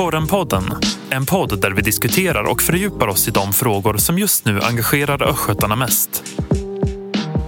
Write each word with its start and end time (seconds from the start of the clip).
Korrenpodden, 0.00 0.62
en 1.10 1.26
podd 1.26 1.60
där 1.60 1.70
vi 1.70 1.82
diskuterar 1.82 2.44
och 2.50 2.62
fördjupar 2.62 3.08
oss 3.08 3.28
i 3.28 3.30
de 3.30 3.52
frågor 3.52 3.96
som 3.96 4.18
just 4.18 4.44
nu 4.44 4.60
engagerar 4.60 5.22
östgötarna 5.30 5.76
mest. 5.76 6.24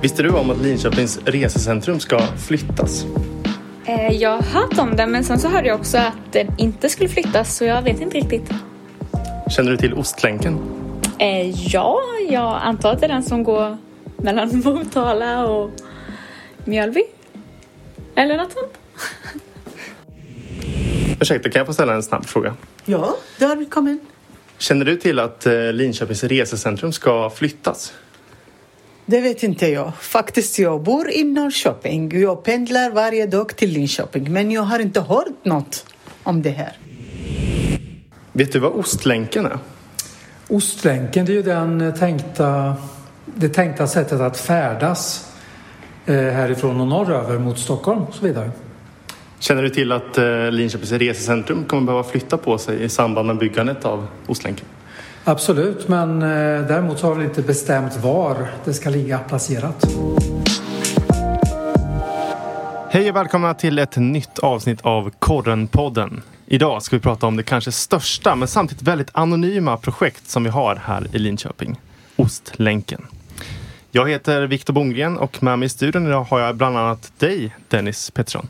Visste 0.03 0.22
du 0.22 0.31
om 0.31 0.51
att 0.51 0.59
Linköpings 0.59 1.19
resecentrum 1.25 2.01
ska 2.01 2.19
flyttas? 2.49 3.04
Eh, 3.87 4.12
Jag 4.12 4.30
har 4.30 4.43
hört 4.43 4.79
om 4.79 4.97
det 4.97 5.07
men 5.07 5.25
sen 5.25 5.38
så 5.38 5.49
hörde 5.49 5.69
jag 5.69 5.80
också 5.80 5.99
att 5.99 6.33
den 6.33 6.47
inte 6.58 6.88
skulle 6.88 7.08
flyttas 7.08 7.57
så 7.57 7.65
jag 7.65 7.83
vet 7.83 8.01
inte 8.01 8.17
riktigt. 8.17 8.51
Känner 9.57 9.71
du 9.71 9.76
till 9.76 9.94
Ostlänken? 9.94 10.58
Eh, 11.19 11.51
Ja, 11.51 11.98
jag 12.30 12.61
antar 12.62 12.93
att 12.93 13.01
det 13.01 13.07
är 13.07 13.12
den 13.12 13.22
som 13.22 13.44
går 13.44 13.79
mellan 14.16 14.61
Motala 14.65 15.47
och 15.47 15.71
Mjölby. 16.65 17.03
Eller 18.15 18.37
något 18.37 18.53
sånt. 18.53 18.79
Ursäkta, 21.23 21.51
kan 21.51 21.61
jag 21.61 21.67
få 21.67 21.73
ställa 21.73 21.95
en 21.95 22.03
snabb 22.03 22.27
fråga? 22.27 22.57
Ja, 22.85 23.17
där 23.39 23.71
kom 23.71 23.89
in. 23.89 24.01
Känner 24.59 24.85
du 24.85 24.97
till 24.97 25.19
att 25.19 25.47
eh, 25.47 25.73
Linköpings 25.73 26.25
resecentrum 26.25 26.93
ska 26.93 27.30
flyttas? 27.30 27.93
Det 29.07 29.21
vet 29.21 29.43
inte 29.43 29.66
jag. 29.66 29.93
Faktiskt, 30.01 30.59
jag 30.59 30.83
bor 30.83 31.11
i 31.11 31.25
Norrköping. 31.25 32.21
Jag 32.21 32.45
pendlar 32.45 32.91
varje 32.91 33.27
dag 33.27 33.57
till 33.57 33.71
Linköping, 33.71 34.33
men 34.33 34.51
jag 34.51 34.63
har 34.63 34.79
inte 34.79 35.01
hört 35.01 35.45
något 35.45 35.87
om 36.23 36.43
det 36.43 36.51
här. 36.51 36.73
Vet 38.33 38.52
du 38.52 38.59
vad 38.59 38.73
Ostlänken 38.73 39.47
är? 39.47 39.59
Ostlänken 40.49 41.27
det 41.27 41.33
är 41.33 41.35
ju 41.35 41.43
den 41.43 41.80
eh, 41.80 41.95
tänkta, 41.95 42.77
det 43.25 43.49
tänkta 43.49 43.87
sättet 43.87 44.21
att 44.21 44.39
färdas 44.39 45.33
eh, 46.07 46.15
härifrån 46.15 46.80
och 46.80 46.87
norröver 46.87 47.39
mot 47.39 47.59
Stockholm 47.59 48.02
och 48.02 48.15
så 48.15 48.25
vidare. 48.25 48.51
Känner 49.42 49.62
du 49.62 49.70
till 49.70 49.92
att 49.92 50.19
eh, 50.19 50.51
Linköpings 50.51 50.92
resecentrum 50.92 51.65
kommer 51.65 51.82
behöva 51.82 52.04
flytta 52.04 52.37
på 52.37 52.59
sig 52.59 52.82
i 52.82 52.88
samband 52.88 53.26
med 53.26 53.38
byggandet 53.38 53.84
av 53.84 54.07
Ostlänken? 54.26 54.66
Absolut, 55.24 55.88
men 55.88 56.23
eh, 56.23 56.29
däremot 56.66 56.99
så 56.99 57.07
har 57.07 57.15
vi 57.15 57.24
inte 57.24 57.43
bestämt 57.43 57.96
var 57.96 58.49
det 58.65 58.74
ska 58.74 58.90
ligga 58.90 59.18
placerat. 59.18 59.84
Hej 62.90 63.10
och 63.10 63.16
välkomna 63.16 63.54
till 63.54 63.79
ett 63.79 63.96
nytt 63.96 64.38
avsnitt 64.38 64.80
av 64.80 65.10
Korrenpodden. 65.18 66.22
Idag 66.46 66.82
ska 66.82 66.96
vi 66.96 67.02
prata 67.02 67.27
om 67.27 67.36
det 67.36 67.42
kanske 67.42 67.72
största 67.72 68.34
men 68.34 68.48
samtidigt 68.48 68.82
väldigt 68.82 69.10
anonyma 69.12 69.77
projekt 69.77 70.30
som 70.30 70.44
vi 70.44 70.50
har 70.50 70.77
här 70.77 71.06
i 71.12 71.18
Linköping. 71.18 71.80
Ostlänken. 72.16 73.06
Jag 73.90 74.10
heter 74.10 74.42
Viktor 74.42 74.74
Bongren 74.74 75.18
och 75.18 75.42
med 75.42 75.58
mig 75.58 75.66
i 75.66 75.68
studion 75.68 76.06
idag 76.06 76.24
har 76.24 76.40
jag 76.40 76.56
bland 76.56 76.78
annat 76.78 77.12
dig, 77.18 77.54
Dennis 77.68 78.10
Pettersson. 78.10 78.48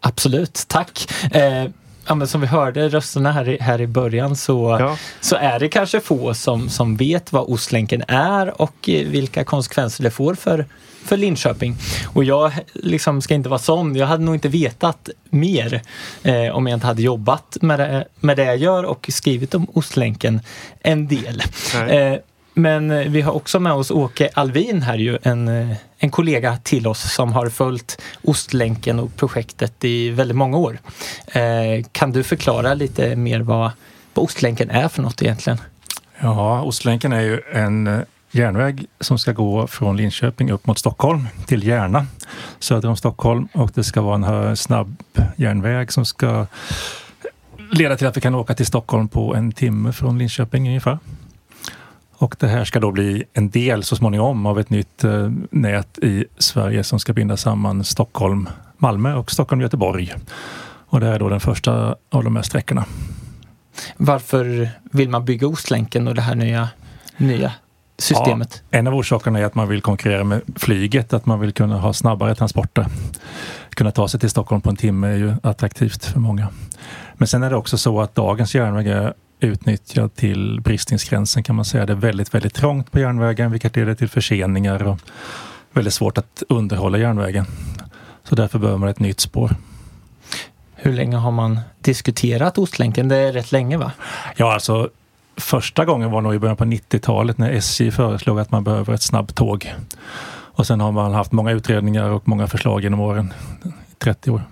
Absolut, 0.00 0.64
tack. 0.68 1.10
Eh, 1.32 1.64
ja, 2.06 2.14
men 2.14 2.28
som 2.28 2.40
vi 2.40 2.46
hörde 2.46 2.88
rösterna 2.88 3.32
här 3.32 3.48
i, 3.48 3.58
här 3.60 3.80
i 3.80 3.86
början 3.86 4.36
så, 4.36 4.76
Ja. 4.80 4.96
så 5.20 5.36
är 5.36 5.58
det 5.60 5.68
kanske 5.68 6.00
få 6.00 6.34
som, 6.34 6.68
som 6.68 6.96
vet 6.96 7.32
vad 7.32 7.42
Ostlänken 7.48 8.02
är 8.08 8.60
och 8.62 8.88
eh, 8.88 9.06
vilka 9.08 9.44
konsekvenser 9.44 10.04
det 10.04 10.10
får 10.10 10.34
för, 10.34 10.66
för 11.04 11.16
Linköping. 11.16 11.76
Och 12.14 12.24
jag 12.24 12.52
liksom 12.74 13.22
ska 13.22 13.34
inte 13.34 13.48
vara 13.48 13.58
sån, 13.60 13.96
jag 13.96 14.06
hade 14.06 14.24
nog 14.24 14.34
inte 14.34 14.48
vetat 14.48 15.08
mer 15.30 15.82
eh, 16.22 16.48
om 16.56 16.66
jag 16.66 16.76
inte 16.76 16.86
hade 16.86 17.02
jobbat 17.02 17.56
med 17.60 17.78
det, 17.78 18.04
med 18.20 18.36
det 18.36 18.44
jag 18.44 18.56
gör 18.56 18.84
och 18.84 19.06
skrivit 19.12 19.54
om 19.54 19.66
Ostlänken 19.72 20.40
en 20.82 21.08
del. 21.08 21.42
Men 22.58 22.90
eh, 22.90 23.08
vi 23.10 23.20
har 23.20 23.32
också 23.32 23.60
med 23.60 23.72
oss 23.72 23.90
Åke 23.90 24.30
Alvin 24.34 24.82
här 24.82 24.96
ju, 24.96 25.18
en, 25.22 25.48
eh, 25.48 25.76
en 25.98 26.10
kollega 26.10 26.56
till 26.56 26.86
oss 26.86 27.14
som 27.14 27.32
har 27.32 27.48
följt 27.48 28.00
Ostlänken 28.24 28.98
och 28.98 29.16
projektet 29.16 29.84
i 29.84 30.10
väldigt 30.10 30.36
många 30.36 30.56
år. 30.56 30.78
Eh, 31.26 31.84
kan 31.92 32.12
du 32.12 32.22
förklara 32.22 32.74
lite 32.74 33.16
mer 33.16 33.40
vad, 33.40 33.70
vad 34.14 34.24
Ostlänken 34.24 34.70
är 34.70 34.88
för 34.88 35.02
något 35.02 35.22
egentligen? 35.22 35.58
Ja, 36.18 36.62
Ostlänken 36.62 37.12
är 37.12 37.20
ju 37.20 37.40
en 37.52 37.86
eh, 37.86 38.00
järnväg 38.30 38.86
som 39.00 39.18
ska 39.18 39.32
gå 39.32 39.66
från 39.66 39.96
Linköping 39.96 40.50
upp 40.50 40.66
mot 40.66 40.78
Stockholm 40.78 41.28
till 41.46 41.66
Järna 41.66 42.06
söder 42.58 42.88
om 42.88 42.96
Stockholm 42.96 43.48
och 43.52 43.70
det 43.74 43.84
ska 43.84 44.00
vara 44.00 44.48
en 44.48 44.56
snabb 44.56 44.96
järnväg 45.36 45.92
som 45.92 46.04
ska 46.04 46.46
leda 47.72 47.96
till 47.96 48.06
att 48.06 48.16
vi 48.16 48.20
kan 48.20 48.34
åka 48.34 48.54
till 48.54 48.66
Stockholm 48.66 49.08
på 49.08 49.34
en 49.34 49.52
timme 49.52 49.92
från 49.92 50.18
Linköping 50.18 50.68
ungefär. 50.68 50.98
Och 52.18 52.36
det 52.38 52.46
här 52.46 52.64
ska 52.64 52.80
då 52.80 52.90
bli 52.90 53.24
en 53.32 53.50
del 53.50 53.82
så 53.82 53.96
småningom 53.96 54.46
av 54.46 54.58
ett 54.58 54.70
nytt 54.70 55.04
eh, 55.04 55.30
nät 55.50 55.98
i 55.98 56.24
Sverige 56.38 56.84
som 56.84 57.00
ska 57.00 57.12
binda 57.12 57.36
samman 57.36 57.84
Stockholm, 57.84 58.48
Malmö 58.76 59.14
och 59.14 59.30
Stockholm, 59.30 59.62
Göteborg. 59.62 60.14
Och 60.88 61.00
det 61.00 61.06
här 61.06 61.12
är 61.12 61.18
då 61.18 61.28
den 61.28 61.40
första 61.40 61.96
av 62.10 62.24
de 62.24 62.36
här 62.36 62.42
sträckorna. 62.42 62.84
Varför 63.96 64.70
vill 64.82 65.08
man 65.08 65.24
bygga 65.24 65.46
Ostlänken 65.46 66.08
och 66.08 66.14
det 66.14 66.22
här 66.22 66.34
nya, 66.34 66.68
nya 67.16 67.52
systemet? 67.98 68.62
Ja, 68.70 68.78
en 68.78 68.86
av 68.86 68.94
orsakerna 68.94 69.38
är 69.38 69.44
att 69.44 69.54
man 69.54 69.68
vill 69.68 69.82
konkurrera 69.82 70.24
med 70.24 70.42
flyget, 70.56 71.12
att 71.12 71.26
man 71.26 71.40
vill 71.40 71.52
kunna 71.52 71.78
ha 71.78 71.92
snabbare 71.92 72.34
transporter. 72.34 72.86
Kunna 73.70 73.90
ta 73.90 74.08
sig 74.08 74.20
till 74.20 74.30
Stockholm 74.30 74.60
på 74.60 74.70
en 74.70 74.76
timme 74.76 75.08
är 75.08 75.16
ju 75.16 75.34
attraktivt 75.42 76.04
för 76.04 76.20
många. 76.20 76.48
Men 77.14 77.28
sen 77.28 77.42
är 77.42 77.50
det 77.50 77.56
också 77.56 77.78
så 77.78 78.00
att 78.00 78.14
dagens 78.14 78.54
järnväg 78.54 78.86
är 78.86 79.14
utnyttjad 79.40 80.14
till 80.14 80.60
bristningsgränsen 80.60 81.42
kan 81.42 81.56
man 81.56 81.64
säga. 81.64 81.86
Det 81.86 81.92
är 81.92 81.96
väldigt, 81.96 82.34
väldigt 82.34 82.54
trångt 82.54 82.92
på 82.92 82.98
järnvägen 82.98 83.50
vilket 83.50 83.76
leder 83.76 83.94
till 83.94 84.08
förseningar 84.08 84.82
och 84.82 84.98
väldigt 85.72 85.94
svårt 85.94 86.18
att 86.18 86.42
underhålla 86.48 86.98
järnvägen. 86.98 87.46
Så 88.24 88.34
därför 88.34 88.58
behöver 88.58 88.78
man 88.78 88.88
ett 88.88 89.00
nytt 89.00 89.20
spår. 89.20 89.56
Hur 90.74 90.92
länge 90.92 91.16
har 91.16 91.30
man 91.30 91.60
diskuterat 91.80 92.58
Ostlänken? 92.58 93.08
Det 93.08 93.16
är 93.16 93.32
rätt 93.32 93.52
länge 93.52 93.76
va? 93.76 93.92
Ja, 94.36 94.54
alltså 94.54 94.90
första 95.36 95.84
gången 95.84 96.10
var 96.10 96.20
nog 96.20 96.34
i 96.34 96.38
början 96.38 96.56
på 96.56 96.64
90-talet 96.64 97.38
när 97.38 97.50
SJ 97.50 97.90
föreslog 97.90 98.40
att 98.40 98.50
man 98.50 98.64
behöver 98.64 98.94
ett 98.94 99.02
snabbtåg. 99.02 99.74
Och 100.30 100.66
sen 100.66 100.80
har 100.80 100.92
man 100.92 101.14
haft 101.14 101.32
många 101.32 101.50
utredningar 101.50 102.10
och 102.10 102.28
många 102.28 102.46
förslag 102.46 102.82
genom 102.82 103.00
åren. 103.00 103.32
30 103.98 104.30
år. 104.30 104.42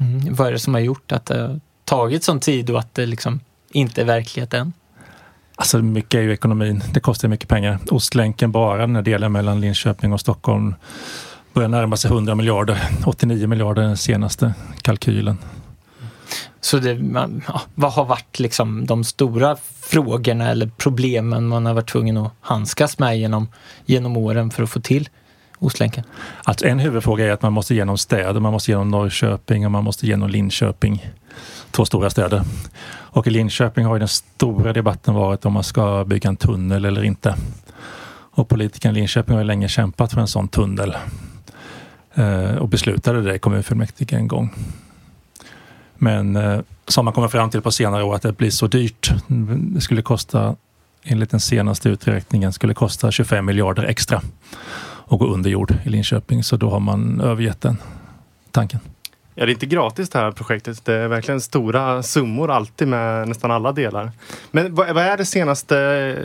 Mm. 0.00 0.34
Vad 0.34 0.48
är 0.48 0.52
det 0.52 0.58
som 0.58 0.74
har 0.74 0.80
gjort 0.80 1.12
att 1.12 1.26
det 1.26 1.60
tagit 1.84 2.24
sån 2.24 2.40
tid 2.40 2.70
och 2.70 2.78
att 2.78 2.94
det 2.94 3.06
liksom 3.06 3.40
inte 3.72 4.04
verklighet 4.04 4.54
än? 4.54 4.72
Alltså 5.56 5.78
mycket 5.78 6.14
är 6.14 6.22
ju 6.22 6.32
ekonomin. 6.32 6.82
Det 6.94 7.00
kostar 7.00 7.28
mycket 7.28 7.48
pengar. 7.48 7.78
Ostlänken 7.90 8.52
bara, 8.52 8.80
den 8.80 8.96
här 8.96 9.02
delen 9.02 9.32
mellan 9.32 9.60
Linköping 9.60 10.12
och 10.12 10.20
Stockholm 10.20 10.74
börjar 11.52 11.68
närma 11.68 11.96
sig 11.96 12.10
100 12.10 12.34
miljarder. 12.34 12.88
89 13.06 13.46
miljarder 13.46 13.82
den 13.82 13.96
senaste 13.96 14.54
kalkylen. 14.82 15.38
Så 16.60 16.78
det, 16.78 16.94
man, 16.94 17.42
ja, 17.46 17.62
vad 17.74 17.92
har 17.92 18.04
varit 18.04 18.38
liksom 18.38 18.86
de 18.86 19.04
stora 19.04 19.56
frågorna 19.80 20.50
eller 20.50 20.70
problemen 20.76 21.48
man 21.48 21.66
har 21.66 21.74
varit 21.74 21.88
tvungen 21.88 22.16
att 22.16 22.32
handskas 22.40 22.98
med 22.98 23.18
genom, 23.18 23.48
genom 23.86 24.16
åren 24.16 24.50
för 24.50 24.62
att 24.62 24.70
få 24.70 24.80
till 24.80 25.08
Ostlänken? 25.62 26.04
Alltså 26.44 26.66
en 26.66 26.78
huvudfråga 26.78 27.26
är 27.26 27.30
att 27.30 27.42
man 27.42 27.52
måste 27.52 27.74
genom 27.74 27.98
städer. 27.98 28.40
Man 28.40 28.52
måste 28.52 28.70
genom 28.70 28.88
Norrköping 28.88 29.64
och 29.64 29.72
man 29.72 29.84
måste 29.84 30.06
genom 30.06 30.30
Linköping. 30.30 31.12
Två 31.70 31.84
stora 31.84 32.10
städer. 32.10 32.42
Och 32.88 33.26
i 33.26 33.30
Linköping 33.30 33.84
har 33.84 33.94
ju 33.94 33.98
den 33.98 34.08
stora 34.08 34.72
debatten 34.72 35.14
varit 35.14 35.44
om 35.44 35.52
man 35.52 35.64
ska 35.64 36.04
bygga 36.04 36.28
en 36.28 36.36
tunnel 36.36 36.84
eller 36.84 37.04
inte. 37.04 37.36
Och 38.34 38.48
politikerna 38.48 38.92
i 38.92 38.94
Linköping 38.94 39.34
har 39.34 39.42
ju 39.42 39.46
länge 39.46 39.68
kämpat 39.68 40.12
för 40.12 40.20
en 40.20 40.26
sån 40.26 40.48
tunnel. 40.48 40.96
Eh, 42.14 42.54
och 42.56 42.68
beslutade 42.68 43.22
det 43.22 43.34
i 43.34 43.38
kommunfullmäktige 43.38 44.16
en 44.16 44.28
gång. 44.28 44.54
Men 45.94 46.36
eh, 46.36 46.60
som 46.88 47.04
man 47.04 47.14
kommer 47.14 47.28
fram 47.28 47.50
till 47.50 47.60
på 47.60 47.70
senare 47.70 48.04
år 48.04 48.14
att 48.14 48.22
det 48.22 48.32
blir 48.32 48.50
så 48.50 48.66
dyrt. 48.66 49.12
Det 49.74 49.80
skulle 49.80 50.02
kosta, 50.02 50.56
enligt 51.02 51.30
den 51.30 51.40
senaste 51.40 51.88
uträkningen, 51.88 52.52
skulle 52.52 52.74
kosta 52.74 53.10
25 53.10 53.44
miljarder 53.44 53.82
extra 53.82 54.22
att 55.12 55.20
gå 55.20 55.26
under 55.26 55.50
jord 55.50 55.74
i 55.84 55.88
Linköping. 55.88 56.42
Så 56.42 56.56
då 56.56 56.70
har 56.70 56.80
man 56.80 57.20
övergett 57.20 57.60
den 57.60 57.76
tanken. 58.50 58.80
Ja, 59.34 59.46
det 59.46 59.50
är 59.50 59.54
inte 59.54 59.66
gratis 59.66 60.10
det 60.10 60.18
här 60.18 60.30
projektet. 60.30 60.84
Det 60.84 60.94
är 60.94 61.08
verkligen 61.08 61.40
stora 61.40 62.02
summor 62.02 62.50
alltid 62.50 62.88
med 62.88 63.28
nästan 63.28 63.50
alla 63.50 63.72
delar. 63.72 64.12
Men 64.50 64.74
vad, 64.74 64.94
vad 64.94 65.04
är 65.04 65.16
det 65.16 65.24
senaste, 65.24 66.18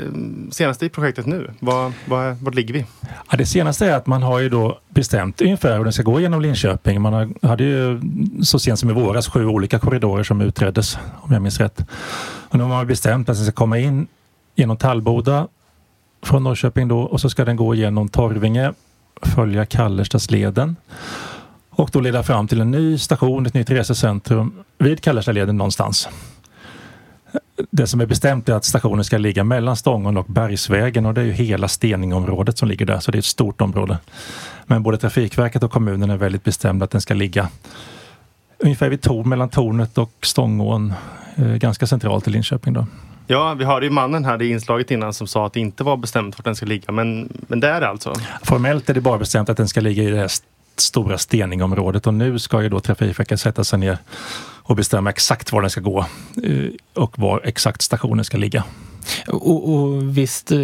senaste 0.52 0.86
i 0.86 0.90
projektet 0.90 1.26
nu? 1.26 1.52
Vad, 1.60 1.94
vad, 2.06 2.38
vad 2.38 2.56
ligger 2.56 2.74
vi? 2.74 2.86
Ja, 3.30 3.38
det 3.38 3.46
senaste 3.46 3.86
är 3.86 3.96
att 3.96 4.08
man 4.08 4.24
har 4.24 4.40
ju 4.40 4.50
då 4.50 4.80
bestämt 4.90 5.42
ungefär 5.42 5.78
hur 5.78 5.84
den 5.84 5.94
ska 5.94 6.04
gå 6.04 6.20
genom 6.20 6.42
Linköping. 6.42 7.02
Man 7.02 7.14
har, 7.14 7.48
hade 7.48 7.64
ju 7.64 8.02
så 8.44 8.60
sent 8.60 8.80
som 8.80 8.90
i 8.90 8.94
våras 8.94 9.28
sju 9.28 9.46
olika 9.46 9.80
korridorer 9.80 10.24
som 10.24 10.42
utreddes, 10.42 10.98
om 11.22 11.34
jag 11.34 11.42
minns 11.42 11.60
rätt. 11.60 11.86
Och 12.50 12.58
nu 12.58 12.64
har 12.64 12.70
man 12.70 12.88
bestämt 12.88 13.30
att 13.30 13.36
den 13.36 13.46
ska 13.46 13.52
komma 13.54 13.78
in 13.78 14.08
genom 14.56 14.78
Tallboda 14.78 15.48
från 16.22 16.44
Norrköping 16.44 16.88
då 16.88 17.00
och 17.00 17.22
så 17.22 17.30
ska 17.30 17.46
den 17.46 17.56
gå 17.56 17.76
genom 17.76 18.10
Torvinge, 18.10 18.74
följa 19.22 19.66
Kallerstadsleden 19.66 20.76
och 21.70 21.90
då 21.94 22.00
leda 22.00 22.24
fram 22.24 22.48
till 22.48 22.62
en 22.62 22.72
ny 22.72 22.98
station, 22.98 23.46
ett 23.46 23.54
nytt 23.54 23.70
resecentrum 23.70 24.54
vid 24.78 25.02
Kallerstadleden 25.02 25.58
någonstans. 25.58 26.10
Det 27.72 27.88
som 27.88 28.02
är 28.02 28.06
bestämt 28.06 28.50
är 28.50 28.54
att 28.54 28.66
stationen 28.66 29.04
ska 29.04 29.18
ligga 29.18 29.44
mellan 29.44 29.76
Stången 29.76 30.18
och 30.18 30.26
Bergsvägen 30.26 31.06
och 31.06 31.14
det 31.14 31.22
är 31.22 31.26
ju 31.26 31.32
hela 31.32 31.68
Steningområdet 31.68 32.58
som 32.58 32.68
ligger 32.68 32.86
där, 32.86 33.00
så 33.00 33.12
det 33.12 33.18
är 33.18 33.20
ett 33.20 33.26
stort 33.26 33.62
område. 33.62 34.00
Men 34.66 34.84
både 34.84 34.98
Trafikverket 34.98 35.64
och 35.64 35.72
kommunen 35.72 36.10
är 36.10 36.18
väldigt 36.18 36.44
bestämda 36.44 36.84
att 36.84 36.92
den 36.92 37.02
ska 37.02 37.14
ligga 37.14 37.50
ungefär 38.58 38.90
vid 38.90 39.02
torn, 39.02 39.30
mellan 39.30 39.50
tornet 39.50 39.98
och 39.98 40.14
Stångån, 40.22 40.94
eh, 41.36 41.56
ganska 41.56 41.88
centralt 41.88 42.28
i 42.28 42.32
Linköping. 42.32 42.74
Då. 42.74 42.86
Ja, 43.30 43.54
vi 43.54 43.66
hörde 43.66 43.86
ju 43.86 43.90
mannen 43.90 44.26
här 44.26 44.42
i 44.42 44.50
inslaget 44.50 44.92
innan 44.92 45.14
som 45.14 45.28
sa 45.28 45.46
att 45.46 45.54
det 45.54 45.60
inte 45.60 45.84
var 45.84 45.98
bestämt 45.98 46.38
vart 46.38 46.46
den 46.46 46.56
ska 46.56 46.66
ligga. 46.66 46.92
Men, 46.92 47.30
men 47.48 47.60
det 47.60 47.68
är 47.68 47.82
det 47.82 47.88
alltså? 47.88 48.14
Formellt 48.44 48.90
är 48.90 48.94
det 48.94 49.02
bara 49.02 49.18
bestämt 49.18 49.50
att 49.50 49.58
den 49.58 49.68
ska 49.68 49.82
ligga 49.82 50.04
i 50.04 50.10
det 50.10 50.18
här 50.18 50.32
stora 50.76 51.18
steningområdet 51.18 52.08
och 52.08 52.14
nu 52.14 52.40
ska 52.40 52.62
ju 52.62 52.70
då 52.70 52.80
Trafikverket 52.80 53.40
sätta 53.40 53.64
sig 53.64 53.80
ner 53.80 53.98
och 54.64 54.76
bestämma 54.76 55.10
exakt 55.10 55.52
var 55.52 55.62
den 55.62 55.70
ska 55.70 55.82
gå 55.82 56.06
eh, 56.44 56.70
och 56.94 57.20
var 57.20 57.42
exakt 57.44 57.82
stationen 57.82 58.26
ska 58.26 58.38
ligga. 58.38 58.64
Och, 59.28 59.74
och 59.74 60.18
visst 60.18 60.52
eh, 60.52 60.58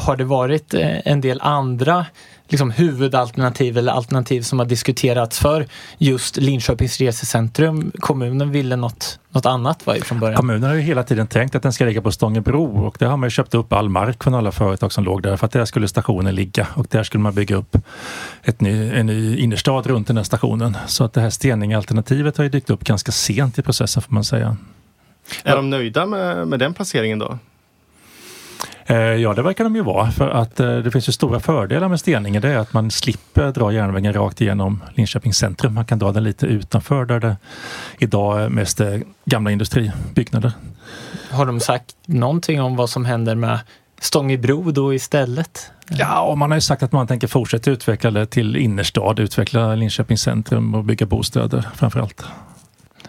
har 0.00 0.16
det 0.16 0.24
varit 0.24 0.74
eh, 0.74 1.06
en 1.08 1.20
del 1.20 1.40
andra 1.40 2.06
liksom, 2.50 2.70
huvudalternativ 2.70 3.78
eller 3.78 3.92
alternativ 3.92 4.42
som 4.42 4.58
har 4.58 4.66
diskuterats 4.66 5.38
för 5.38 5.66
just 5.98 6.36
Linköpings 6.36 7.00
resecentrum. 7.00 7.92
Kommunen 8.00 8.50
ville 8.50 8.76
något, 8.76 9.18
något 9.30 9.46
annat 9.46 9.86
var 9.86 9.94
från 9.94 10.20
början. 10.20 10.36
Kommunen 10.36 10.62
har 10.62 10.74
ju 10.74 10.80
hela 10.80 11.02
tiden 11.02 11.26
tänkt 11.26 11.54
att 11.54 11.62
den 11.62 11.72
ska 11.72 11.84
ligga 11.84 12.02
på 12.02 12.12
Stångebro 12.12 12.86
och 12.86 12.96
där 12.98 13.06
har 13.06 13.16
man 13.16 13.26
ju 13.26 13.30
köpt 13.30 13.54
upp 13.54 13.72
all 13.72 13.88
mark 13.88 14.24
från 14.24 14.34
alla 14.34 14.52
företag 14.52 14.92
som 14.92 15.04
låg 15.04 15.22
där 15.22 15.36
för 15.36 15.46
att 15.46 15.52
där 15.52 15.64
skulle 15.64 15.88
stationen 15.88 16.34
ligga 16.34 16.66
och 16.74 16.86
där 16.90 17.02
skulle 17.02 17.22
man 17.22 17.34
bygga 17.34 17.56
upp 17.56 17.76
ett 18.42 18.60
ny, 18.60 18.90
en 18.90 19.06
ny 19.06 19.36
innerstad 19.36 19.86
runt 19.86 20.06
den 20.06 20.16
här 20.16 20.24
stationen. 20.24 20.76
Så 20.86 21.04
att 21.04 21.12
det 21.12 21.20
här 21.20 21.30
Steninge-alternativet 21.30 22.36
har 22.36 22.44
ju 22.44 22.50
dykt 22.50 22.70
upp 22.70 22.84
ganska 22.84 23.12
sent 23.12 23.58
i 23.58 23.62
processen 23.62 24.02
får 24.02 24.14
man 24.14 24.24
säga. 24.24 24.56
Är 25.44 25.56
de 25.56 25.70
nöjda 25.70 26.06
med, 26.06 26.48
med 26.48 26.58
den 26.58 26.74
placeringen 26.74 27.18
då? 27.18 27.38
Eh, 28.90 28.96
ja, 28.96 29.34
det 29.34 29.42
verkar 29.42 29.64
de 29.64 29.76
ju 29.76 29.82
vara. 29.82 30.10
För 30.10 30.28
att 30.28 30.60
eh, 30.60 30.76
det 30.76 30.90
finns 30.90 31.08
ju 31.08 31.12
stora 31.12 31.40
fördelar 31.40 31.88
med 31.88 32.00
Steninge. 32.00 32.40
Det 32.40 32.48
är 32.48 32.58
att 32.58 32.72
man 32.72 32.90
slipper 32.90 33.52
dra 33.52 33.72
järnvägen 33.72 34.12
rakt 34.12 34.40
igenom 34.40 34.82
Linköpings 34.94 35.38
centrum. 35.38 35.74
Man 35.74 35.84
kan 35.84 35.98
dra 35.98 36.12
den 36.12 36.24
lite 36.24 36.46
utanför 36.46 37.04
där 37.04 37.20
det 37.20 37.36
idag 37.98 38.42
är 38.42 38.48
mest 38.48 38.80
gamla 39.24 39.50
industribyggnader. 39.50 40.52
Har 41.30 41.46
de 41.46 41.60
sagt 41.60 41.94
någonting 42.06 42.62
om 42.62 42.76
vad 42.76 42.90
som 42.90 43.04
händer 43.04 43.34
med 43.34 43.58
Stångebro 44.00 44.70
då 44.70 44.94
istället? 44.94 45.70
Ja, 45.88 46.34
man 46.34 46.50
har 46.50 46.56
ju 46.56 46.60
sagt 46.60 46.82
att 46.82 46.92
man 46.92 47.06
tänker 47.06 47.26
fortsätta 47.26 47.70
utveckla 47.70 48.10
det 48.10 48.26
till 48.26 48.56
innerstad, 48.56 49.18
utveckla 49.18 49.74
Linköpings 49.74 50.22
centrum 50.22 50.74
och 50.74 50.84
bygga 50.84 51.06
bostäder 51.06 51.68
framför 51.74 52.00
allt. 52.00 52.24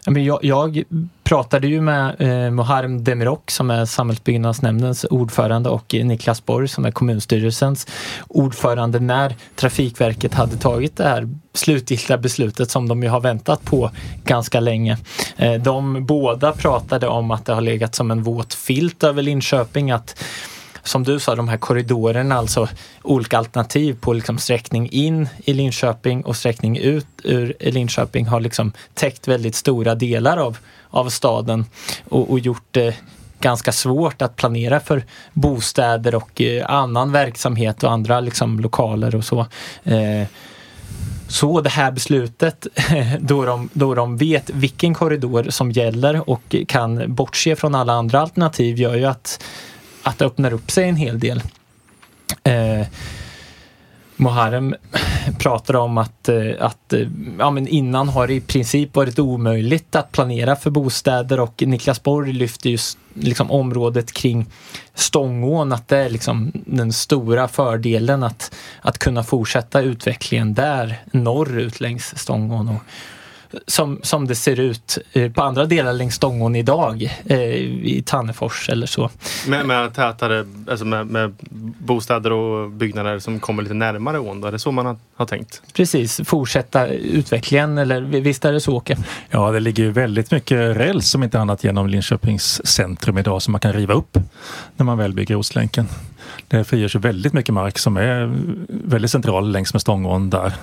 Jag, 0.05 0.43
jag 0.43 0.83
pratade 1.23 1.67
ju 1.67 1.81
med 1.81 2.21
eh, 2.21 2.51
Muharrem 2.51 3.03
Demirok 3.03 3.51
som 3.51 3.71
är 3.71 3.85
samhällsbyggnadsnämndens 3.85 5.05
ordförande 5.09 5.69
och 5.69 5.93
Niklas 5.93 6.45
Borg 6.45 6.67
som 6.67 6.85
är 6.85 6.91
kommunstyrelsens 6.91 7.87
ordförande 8.27 8.99
när 8.99 9.35
Trafikverket 9.55 10.33
hade 10.33 10.57
tagit 10.57 10.97
det 10.97 11.03
här 11.03 11.29
slutgiltiga 11.53 12.17
beslutet 12.17 12.71
som 12.71 12.87
de 12.87 13.03
ju 13.03 13.09
har 13.09 13.19
väntat 13.19 13.65
på 13.65 13.91
ganska 14.23 14.59
länge. 14.59 14.97
Eh, 15.37 15.53
de 15.53 16.05
båda 16.05 16.51
pratade 16.51 17.07
om 17.07 17.31
att 17.31 17.45
det 17.45 17.53
har 17.53 17.61
legat 17.61 17.95
som 17.95 18.11
en 18.11 18.23
våt 18.23 18.53
filt 18.53 19.03
över 19.03 19.21
Linköping 19.21 19.91
att 19.91 20.23
som 20.83 21.03
du 21.03 21.19
sa, 21.19 21.35
de 21.35 21.49
här 21.49 21.57
korridorerna, 21.57 22.35
alltså 22.35 22.67
olika 23.01 23.37
alternativ 23.37 23.97
på 24.01 24.13
liksom 24.13 24.37
sträckning 24.37 24.89
in 24.89 25.29
i 25.45 25.53
Linköping 25.53 26.25
och 26.25 26.35
sträckning 26.35 26.77
ut 26.77 27.07
ur 27.23 27.55
Linköping 27.59 28.25
har 28.25 28.39
liksom 28.39 28.71
täckt 28.93 29.27
väldigt 29.27 29.55
stora 29.55 29.95
delar 29.95 30.37
av, 30.37 30.57
av 30.89 31.09
staden 31.09 31.65
och, 32.09 32.31
och 32.31 32.39
gjort 32.39 32.67
det 32.71 32.95
ganska 33.39 33.71
svårt 33.71 34.21
att 34.21 34.35
planera 34.35 34.79
för 34.79 35.03
bostäder 35.33 36.15
och 36.15 36.41
eh, 36.41 36.69
annan 36.69 37.11
verksamhet 37.11 37.83
och 37.83 37.91
andra 37.91 38.19
liksom, 38.19 38.59
lokaler 38.59 39.15
och 39.15 39.25
så. 39.25 39.39
Eh, 39.83 40.27
så 41.27 41.61
det 41.61 41.69
här 41.69 41.91
beslutet, 41.91 42.67
då 43.19 43.45
de, 43.45 43.69
då 43.73 43.95
de 43.95 44.17
vet 44.17 44.49
vilken 44.49 44.93
korridor 44.93 45.45
som 45.49 45.71
gäller 45.71 46.29
och 46.29 46.55
kan 46.67 47.15
bortse 47.15 47.55
från 47.55 47.75
alla 47.75 47.93
andra 47.93 48.19
alternativ 48.19 48.77
gör 48.77 48.95
ju 48.95 49.05
att 49.05 49.43
att 50.03 50.19
det 50.19 50.25
öppnar 50.25 50.53
upp 50.53 50.71
sig 50.71 50.89
en 50.89 50.95
hel 50.95 51.19
del. 51.19 51.41
Eh, 52.43 52.87
Muharrem 54.15 54.75
pratar 55.39 55.75
om 55.75 55.97
att, 55.97 56.29
eh, 56.29 56.51
att 56.59 56.93
eh, 56.93 57.07
ja, 57.39 57.51
men 57.51 57.67
innan 57.67 58.09
har 58.09 58.27
det 58.27 58.33
i 58.33 58.41
princip 58.41 58.95
varit 58.95 59.19
omöjligt 59.19 59.95
att 59.95 60.11
planera 60.11 60.55
för 60.55 60.69
bostäder 60.69 61.39
och 61.39 61.63
Niklas 61.67 62.03
Borg 62.03 62.33
lyfter 62.33 62.69
just 62.69 62.97
liksom 63.13 63.51
området 63.51 64.11
kring 64.11 64.45
Stångån, 64.93 65.71
att 65.71 65.87
det 65.87 65.97
är 65.97 66.09
liksom 66.09 66.51
den 66.53 66.93
stora 66.93 67.47
fördelen 67.47 68.23
att, 68.23 68.55
att 68.81 68.97
kunna 68.97 69.23
fortsätta 69.23 69.81
utvecklingen 69.81 70.53
där 70.53 71.01
norrut 71.11 71.79
längs 71.79 72.17
Stångån. 72.17 72.69
Och, 72.69 72.81
som, 73.67 73.99
som 74.03 74.27
det 74.27 74.35
ser 74.35 74.59
ut 74.59 74.97
eh, 75.13 75.31
på 75.31 75.41
andra 75.41 75.65
delar 75.65 75.93
längs 75.93 76.15
Stångån 76.15 76.55
idag 76.55 77.17
eh, 77.25 77.39
i 77.39 78.03
Tannefors 78.05 78.69
eller 78.69 78.87
så. 78.87 79.09
Med, 79.47 79.65
med 79.65 79.93
tätare, 79.93 80.45
alltså 80.69 80.85
med, 80.85 81.07
med, 81.07 81.33
bostäder 81.77 82.31
och 82.31 82.69
byggnader 82.69 83.19
som 83.19 83.39
kommer 83.39 83.63
lite 83.63 83.73
närmare 83.73 84.19
ån? 84.19 84.41
Då? 84.41 84.47
Är 84.47 84.51
det 84.51 84.59
så 84.59 84.71
man 84.71 84.85
har, 84.85 84.97
har, 85.15 85.25
tänkt? 85.25 85.61
Precis, 85.73 86.21
fortsätta 86.25 86.87
utvecklingen 86.87 87.77
eller 87.77 88.01
visst 88.01 88.45
är 88.45 88.53
det 88.53 88.61
så 88.61 88.75
Åke? 88.75 88.97
Ja, 89.29 89.51
det 89.51 89.59
ligger 89.59 89.83
ju 89.83 89.91
väldigt 89.91 90.31
mycket 90.31 90.77
räls 90.77 91.09
som 91.09 91.23
inte 91.23 91.39
annat 91.39 91.63
genom 91.63 91.87
Linköpings 91.87 92.67
centrum 92.67 93.17
idag 93.17 93.41
som 93.41 93.51
man 93.51 93.61
kan 93.61 93.73
riva 93.73 93.93
upp 93.93 94.17
när 94.75 94.85
man 94.85 94.97
väl 94.97 95.13
bygger 95.13 95.35
Ostlänken. 95.35 95.87
Det 96.47 96.63
frigörs 96.63 96.95
väldigt 96.95 97.33
mycket 97.33 97.53
mark 97.53 97.79
som 97.79 97.97
är 97.97 98.33
väldigt 98.67 99.11
central 99.11 99.51
längs 99.51 99.73
med 99.73 99.81
Stångån 99.81 100.29
där. 100.29 100.53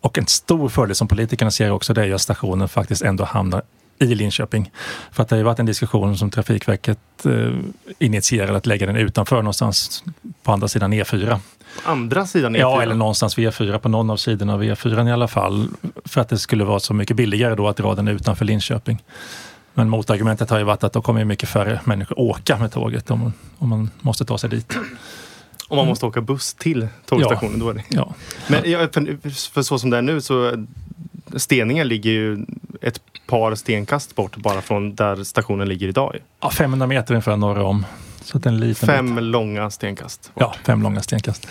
Och 0.00 0.18
en 0.18 0.26
stor 0.26 0.68
fördel 0.68 0.96
som 0.96 1.08
politikerna 1.08 1.50
ser 1.50 1.70
också 1.70 1.94
det 1.94 2.04
är 2.06 2.14
att 2.14 2.20
stationen 2.20 2.68
faktiskt 2.68 3.02
ändå 3.02 3.24
hamnar 3.24 3.62
i 3.98 4.14
Linköping. 4.14 4.70
För 5.12 5.22
att 5.22 5.28
det 5.28 5.36
har 5.36 5.38
ju 5.38 5.44
varit 5.44 5.58
en 5.58 5.66
diskussion 5.66 6.18
som 6.18 6.30
Trafikverket 6.30 6.98
eh, 7.24 7.52
initierade 7.98 8.56
att 8.56 8.66
lägga 8.66 8.86
den 8.86 8.96
utanför 8.96 9.36
någonstans 9.36 10.04
på 10.42 10.52
andra 10.52 10.68
sidan 10.68 10.94
E4. 10.94 11.38
Andra 11.84 12.26
sidan 12.26 12.56
E4? 12.56 12.60
Ja, 12.60 12.82
eller 12.82 12.94
någonstans 12.94 13.38
vid 13.38 13.48
E4, 13.48 13.78
på 13.78 13.88
någon 13.88 14.10
av 14.10 14.16
sidorna 14.16 14.54
av 14.54 14.62
E4 14.62 15.08
i 15.08 15.12
alla 15.12 15.28
fall. 15.28 15.68
För 16.04 16.20
att 16.20 16.28
det 16.28 16.38
skulle 16.38 16.64
vara 16.64 16.80
så 16.80 16.94
mycket 16.94 17.16
billigare 17.16 17.54
då 17.54 17.68
att 17.68 17.76
dra 17.76 17.94
den 17.94 18.08
utanför 18.08 18.44
Linköping. 18.44 19.02
Men 19.74 19.88
motargumentet 19.88 20.50
har 20.50 20.58
ju 20.58 20.64
varit 20.64 20.84
att 20.84 20.92
då 20.92 21.02
kommer 21.02 21.24
mycket 21.24 21.48
färre 21.48 21.80
människor 21.84 22.20
åka 22.20 22.58
med 22.58 22.72
tåget 22.72 23.10
om 23.10 23.32
om 23.58 23.68
man 23.68 23.90
måste 24.00 24.24
ta 24.24 24.38
sig 24.38 24.50
dit. 24.50 24.76
Om 25.68 25.76
man 25.76 25.86
måste 25.86 26.06
åka 26.06 26.20
buss 26.20 26.54
till 26.54 26.88
tågstationen, 27.06 27.58
ja. 27.58 27.64
då 27.64 27.70
är 27.70 27.74
det. 27.74 27.84
Ja. 27.88 28.14
Men 28.48 28.70
ja, 28.70 28.78
för, 28.78 29.50
för, 29.50 29.62
så 29.62 29.78
som 29.78 29.90
det 29.90 29.98
är 29.98 30.02
nu 30.02 30.20
så 30.20 30.66
Steninge 31.36 31.84
ligger 31.84 32.10
ju 32.10 32.46
ett 32.80 33.00
par 33.26 33.54
stenkast 33.54 34.14
bort 34.14 34.36
bara 34.36 34.60
från 34.60 34.94
där 34.94 35.24
stationen 35.24 35.68
ligger 35.68 35.88
idag. 35.88 36.16
Ja, 36.40 36.50
500 36.50 36.86
meter 36.86 37.14
ungefär 37.14 37.36
norr 37.36 37.58
om. 37.58 37.86
Så 38.22 38.40
en 38.44 38.60
liten 38.60 38.86
fem 38.86 39.14
bit. 39.14 39.24
långa 39.24 39.70
stenkast. 39.70 40.30
Bort. 40.34 40.42
Ja, 40.42 40.54
fem 40.64 40.82
långa 40.82 41.02
stenkast. 41.02 41.48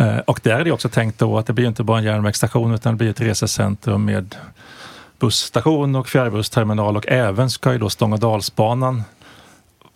uh, 0.00 0.18
och 0.26 0.40
där 0.42 0.60
är 0.60 0.64
det 0.64 0.72
också 0.72 0.88
tänkt 0.88 1.18
då 1.18 1.38
att 1.38 1.46
det 1.46 1.52
blir 1.52 1.66
inte 1.66 1.82
bara 1.82 1.98
en 1.98 2.04
järnvägsstation 2.04 2.74
utan 2.74 2.92
det 2.92 2.98
blir 2.98 3.10
ett 3.10 3.20
resecentrum 3.20 4.04
med 4.04 4.36
busstation 5.18 5.96
och 5.96 6.08
fjärrbussterminal 6.08 6.96
och 6.96 7.08
även 7.08 7.50
ska 7.50 7.72
ju 7.72 7.78
då 7.78 7.90
Stångådalsbanan 7.90 9.02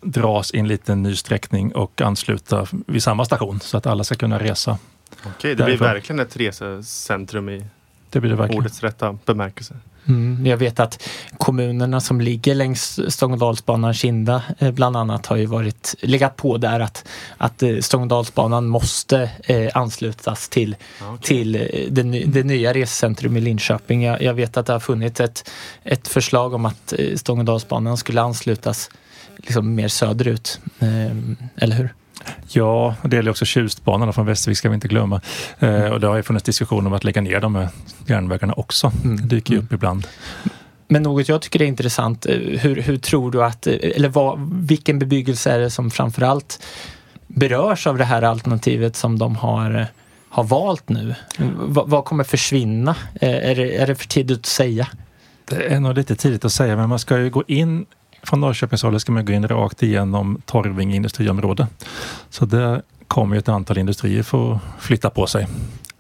dras 0.01 0.55
i 0.55 0.59
en 0.59 0.69
liten 0.69 1.03
ny 1.03 1.17
sträckning 1.17 1.75
och 1.75 2.01
ansluta 2.01 2.67
vid 2.87 3.03
samma 3.03 3.25
station 3.25 3.61
så 3.61 3.77
att 3.77 3.87
alla 3.87 4.05
ska 4.05 4.15
kunna 4.15 4.39
resa. 4.39 4.79
Okej, 5.27 5.55
det 5.55 5.65
blir 5.65 5.77
verkligen 5.77 6.21
ett 6.21 6.37
resecentrum 6.37 7.49
i 7.49 7.65
det 8.11 8.21
blir 8.21 8.31
det 8.31 8.37
verkligen. 8.37 8.61
ordets 8.61 8.83
rätta 8.83 9.19
bemärkelse. 9.25 9.75
Mm, 10.09 10.47
jag 10.47 10.57
vet 10.57 10.81
att 10.81 11.09
kommunerna 11.39 12.01
som 12.01 12.21
ligger 12.21 12.55
längs 12.55 13.01
Stångådalsbanan, 13.09 13.95
Kinda 13.95 14.43
eh, 14.59 14.71
bland 14.71 14.97
annat, 14.97 15.27
har 15.27 15.37
ju 15.37 15.47
varit, 15.47 15.95
legat 16.01 16.37
på 16.37 16.57
där 16.57 16.81
att, 16.81 17.09
att 17.37 17.63
eh, 17.63 17.79
Stångådalsbanan 17.79 18.67
måste 18.67 19.31
eh, 19.45 19.71
anslutas 19.75 20.49
till, 20.49 20.77
okay. 21.01 21.19
till 21.23 21.57
eh, 21.57 21.61
det, 21.91 22.03
det, 22.27 22.43
nya 22.43 22.75
resecentrum 22.75 23.37
i 23.37 23.41
Linköping. 23.41 24.03
Jag, 24.03 24.23
jag, 24.23 24.35
vet 24.35 24.57
att 24.57 24.67
det 24.67 24.73
har 24.73 24.81
funnits 24.81 25.21
ett, 25.21 25.51
ett 25.83 26.09
förslag 26.09 26.55
om 26.55 26.67
att 26.67 26.93
Stångådalsbanan 27.17 27.97
skulle 27.97 28.23
anslutas 28.23 28.91
liksom 29.43 29.75
mer 29.75 29.89
söderut. 29.89 30.61
Eh, 30.79 31.17
eller 31.57 31.77
hur? 31.77 31.95
Ja, 32.49 32.95
det 33.03 33.17
gäller 33.17 33.31
också 33.31 33.45
Tjustbanan 33.45 34.13
från 34.13 34.27
Västervik 34.27 34.59
ska 34.59 34.69
vi 34.69 34.75
inte 34.75 34.89
glömma. 34.89 35.21
Eh, 35.59 35.85
och 35.85 36.01
det 36.01 36.07
har 36.07 36.17
ju 36.17 36.23
funnits 36.23 36.45
diskussioner 36.45 36.87
om 36.87 36.93
att 36.93 37.05
lägga 37.05 37.21
ner 37.21 37.41
de 37.41 37.55
här 37.55 37.69
järnvägarna 38.07 38.53
också. 38.53 38.93
Mm. 39.05 39.17
Det 39.17 39.23
dyker 39.23 39.53
ju 39.53 39.59
upp 39.59 39.71
mm. 39.71 39.75
ibland. 39.75 40.07
Men 40.89 41.03
något 41.03 41.29
jag 41.29 41.43
tycker 41.43 41.63
är 41.63 41.67
intressant, 41.67 42.27
eh, 42.27 42.37
hur, 42.37 42.83
hur 42.83 42.97
tror 42.97 43.31
du 43.31 43.45
att, 43.45 43.67
eh, 43.67 43.75
eller 43.83 44.09
vad, 44.09 44.51
vilken 44.67 44.99
bebyggelse 44.99 45.51
är 45.51 45.59
det 45.59 45.71
som 45.71 45.91
framförallt 45.91 46.63
berörs 47.27 47.87
av 47.87 47.99
det 47.99 48.05
här 48.05 48.23
alternativet 48.23 48.97
som 48.97 49.19
de 49.19 49.37
har, 49.37 49.87
har 50.29 50.45
valt 50.45 50.89
nu? 50.89 51.15
V 51.39 51.81
vad 51.87 52.05
kommer 52.05 52.25
försvinna? 52.25 52.97
Är 53.21 53.55
det, 53.55 53.77
är 53.77 53.87
det 53.87 53.95
för 53.95 54.09
tidigt 54.09 54.39
att 54.39 54.47
säga? 54.47 54.89
Det 55.45 55.67
är 55.67 55.81
nog 55.81 55.95
lite 55.95 56.17
tidigt 56.17 56.45
att 56.45 56.53
säga, 56.53 56.77
men 56.77 56.89
man 56.89 56.99
ska 56.99 57.19
ju 57.19 57.31
gå 57.31 57.45
in 57.47 57.87
från 58.23 58.41
Norrköpingshållet 58.41 59.03
ska 59.03 59.13
man 59.13 59.25
gå 59.25 59.33
in 59.33 59.49
rakt 59.49 59.83
igenom 59.83 60.43
Torvinge 60.45 60.97
industriområde. 60.97 61.67
Så 62.31 62.45
där 62.45 62.83
kommer 63.09 63.37
ett 63.37 63.49
antal 63.49 63.79
industrier 63.79 64.23
få 64.23 64.61
flytta 64.79 65.11
på 65.11 65.27
sig. 65.27 65.47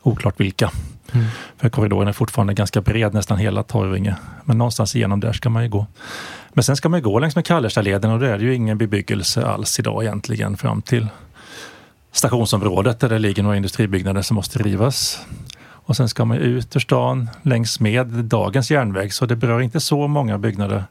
Oklart 0.02 0.40
vilka. 0.40 0.70
Mm. 1.12 1.26
För 1.56 1.68
korridoren 1.68 2.08
är 2.08 2.12
fortfarande 2.12 2.54
ganska 2.54 2.80
bred, 2.80 3.14
nästan 3.14 3.38
hela 3.38 3.62
Torvinge. 3.62 4.16
Men 4.44 4.58
någonstans 4.58 4.96
igenom 4.96 5.20
där 5.20 5.32
ska 5.32 5.50
man 5.50 5.62
ju 5.62 5.68
gå. 5.68 5.86
Men 6.52 6.64
sen 6.64 6.76
ska 6.76 6.88
man 6.88 7.02
gå 7.02 7.18
längs 7.18 7.36
med 7.36 7.46
Kallerstadleden 7.46 8.10
och 8.10 8.20
då 8.20 8.26
är 8.26 8.38
det 8.38 8.44
ju 8.44 8.54
ingen 8.54 8.78
bebyggelse 8.78 9.46
alls 9.46 9.78
idag 9.78 10.02
egentligen 10.02 10.56
fram 10.56 10.82
till 10.82 11.06
stationsområdet 12.12 13.00
där 13.00 13.08
det 13.08 13.18
ligger 13.18 13.42
några 13.42 13.56
industribyggnader 13.56 14.22
som 14.22 14.34
måste 14.34 14.58
rivas. 14.58 15.20
Och 15.60 15.96
sen 15.96 16.08
ska 16.08 16.24
man 16.24 16.38
ut 16.38 16.76
ur 16.76 16.80
stan 16.80 17.30
längs 17.42 17.80
med 17.80 18.06
dagens 18.06 18.70
järnväg 18.70 19.12
så 19.12 19.26
det 19.26 19.36
berör 19.36 19.60
inte 19.60 19.80
så 19.80 20.08
många 20.08 20.38
byggnader 20.38 20.84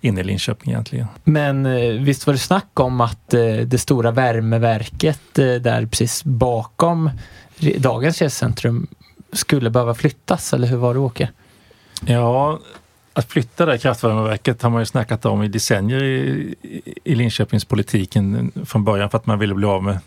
inne 0.00 0.20
i 0.20 0.24
Linköping 0.24 0.70
egentligen. 0.70 1.06
Men 1.24 1.66
eh, 1.66 1.90
visst 1.90 2.26
var 2.26 2.34
det 2.34 2.38
snack 2.38 2.80
om 2.80 3.00
att 3.00 3.34
eh, 3.34 3.56
det 3.56 3.78
stora 3.78 4.10
värmeverket 4.10 5.38
eh, 5.38 5.54
där 5.54 5.86
precis 5.86 6.24
bakom 6.24 7.10
dagens 7.78 8.22
resecentrum 8.22 8.86
skulle 9.32 9.70
behöva 9.70 9.94
flyttas, 9.94 10.52
eller 10.52 10.68
hur 10.68 10.76
var 10.76 10.94
det 10.94 11.00
Åke? 11.00 11.30
Ja, 12.06 12.58
att 13.12 13.32
flytta 13.32 13.66
det 13.66 13.78
kraftvärmeverket 13.78 14.62
har 14.62 14.70
man 14.70 14.82
ju 14.82 14.86
snackat 14.86 15.26
om 15.26 15.42
i 15.42 15.48
decennier 15.48 16.02
i, 16.02 16.54
i 17.04 17.14
Linköpingspolitiken 17.14 18.52
från 18.64 18.84
början 18.84 19.10
för 19.10 19.18
att 19.18 19.26
man 19.26 19.38
ville 19.38 19.54
bli 19.54 19.66
av 19.66 19.82
med 19.82 19.98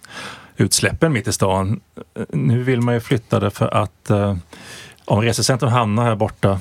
utsläppen 0.58 1.14
mitt 1.14 1.28
i 1.28 1.34
stan. 1.34 1.82
Nu 2.30 2.64
vill 2.64 2.82
man 2.82 2.94
ju 2.94 3.00
flytta 3.00 3.40
det 3.40 3.50
för 3.50 3.68
att 3.68 4.12
om 5.06 5.22
resecentrum 5.22 5.72
hamnar 5.72 6.04
här 6.04 6.16
borta 6.16 6.60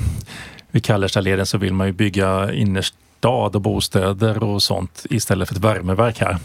vid 0.71 0.85
Kallerstadleden 0.85 1.47
så 1.47 1.59
vill 1.59 1.75
man 1.75 1.87
ju 1.87 1.93
bygga 1.93 2.53
stad 3.21 3.57
och 3.57 3.63
bostäder 3.63 4.43
och 4.43 4.63
sånt 4.63 5.07
istället 5.11 5.49
för 5.49 5.55
ett 5.55 5.65
värmeverk 5.65 6.21
här. 6.21 6.37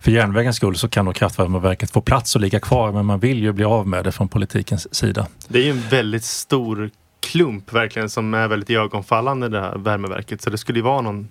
För 0.00 0.10
järnvägens 0.10 0.56
skull 0.56 0.76
så 0.76 0.88
kan 0.88 1.04
nog 1.04 1.14
kraftvärmeverket 1.14 1.90
få 1.90 2.00
plats 2.00 2.34
och 2.34 2.40
ligga 2.40 2.60
kvar 2.60 2.92
men 2.92 3.06
man 3.06 3.20
vill 3.20 3.42
ju 3.42 3.52
bli 3.52 3.64
av 3.64 3.88
med 3.88 4.04
det 4.04 4.12
från 4.12 4.28
politikens 4.28 4.94
sida. 4.94 5.26
Det 5.48 5.58
är 5.58 5.62
ju 5.62 5.70
en 5.70 5.82
väldigt 5.90 6.24
stor 6.24 6.90
klump 7.20 7.72
verkligen 7.72 8.10
som 8.10 8.34
är 8.34 8.48
väldigt 8.48 8.70
ögonfallande 8.70 9.48
det 9.48 9.60
här 9.60 9.78
värmeverket 9.78 10.42
så 10.42 10.50
det 10.50 10.58
skulle 10.58 10.78
ju 10.78 10.82
vara 10.82 11.00
någon, 11.00 11.28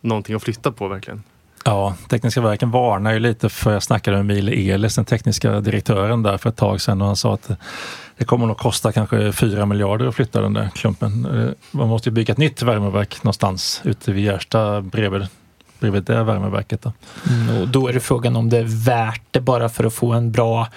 någonting 0.00 0.36
att 0.36 0.42
flytta 0.42 0.72
på 0.72 0.88
verkligen. 0.88 1.22
Ja, 1.64 1.94
Tekniska 2.08 2.40
verken 2.40 2.70
varnar 2.70 3.12
ju 3.12 3.18
lite 3.18 3.48
för, 3.48 3.72
jag 3.72 3.82
snackade 3.82 4.16
med 4.16 4.26
Mile 4.26 4.52
Elis, 4.52 4.94
den 4.94 5.04
tekniska 5.04 5.60
direktören 5.60 6.22
där 6.22 6.36
för 6.36 6.48
ett 6.48 6.56
tag 6.56 6.80
sedan 6.80 7.00
och 7.00 7.06
han 7.06 7.16
sa 7.16 7.34
att 7.34 7.50
det 8.16 8.24
kommer 8.24 8.46
nog 8.46 8.58
kosta 8.58 8.92
kanske 8.92 9.32
4 9.32 9.66
miljarder 9.66 10.06
att 10.06 10.14
flytta 10.14 10.40
den 10.40 10.52
där 10.52 10.70
klumpen. 10.74 11.26
Eh, 11.26 11.50
man 11.70 11.88
måste 11.88 12.08
ju 12.08 12.12
bygga 12.12 12.32
ett 12.32 12.38
nytt 12.38 12.62
värmeverk 12.62 13.22
någonstans 13.22 13.80
ute 13.84 14.12
vid 14.12 14.24
Gärsta 14.24 14.80
bredvid, 14.80 15.26
bredvid 15.80 16.02
det 16.02 16.24
värmeverket. 16.24 16.82
Då. 16.82 16.92
Mm, 17.30 17.62
och 17.62 17.68
då 17.68 17.88
är 17.88 17.92
det 17.92 18.00
frågan 18.00 18.36
om 18.36 18.50
det 18.50 18.58
är 18.58 18.84
värt 18.84 19.22
det 19.30 19.40
bara 19.40 19.68
för 19.68 19.84
att 19.84 19.94
få 19.94 20.12
en 20.12 20.32
bra 20.32 20.68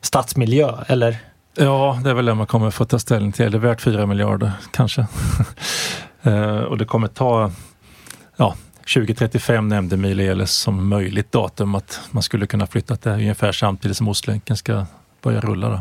stadsmiljö 0.00 0.74
eller? 0.86 1.16
Ja, 1.54 2.00
det 2.04 2.10
är 2.10 2.14
väl 2.14 2.24
det 2.24 2.34
man 2.34 2.46
kommer 2.46 2.70
få 2.70 2.84
ta 2.84 2.98
ställning 2.98 3.32
till. 3.32 3.44
Är 3.44 3.50
det 3.50 3.58
värt 3.58 3.80
4 3.80 4.06
miljarder 4.06 4.52
kanske? 4.70 5.06
Eh, 6.24 6.58
och 6.58 6.78
det 6.78 6.84
kommer 6.84 7.08
ta 7.08 7.50
ja, 8.36 8.54
2035 8.82 9.68
nämnde 9.68 9.96
Mileles 9.96 10.52
som 10.52 10.88
möjligt 10.88 11.32
datum 11.32 11.74
att 11.74 12.00
man 12.10 12.22
skulle 12.22 12.46
kunna 12.46 12.66
flytta 12.66 12.96
det 13.02 13.10
ungefär 13.10 13.52
samtidigt 13.52 13.96
som 13.96 14.08
Ostlänken 14.08 14.56
ska 14.56 14.86
börja 15.22 15.40
rulla. 15.40 15.68
Då. 15.68 15.80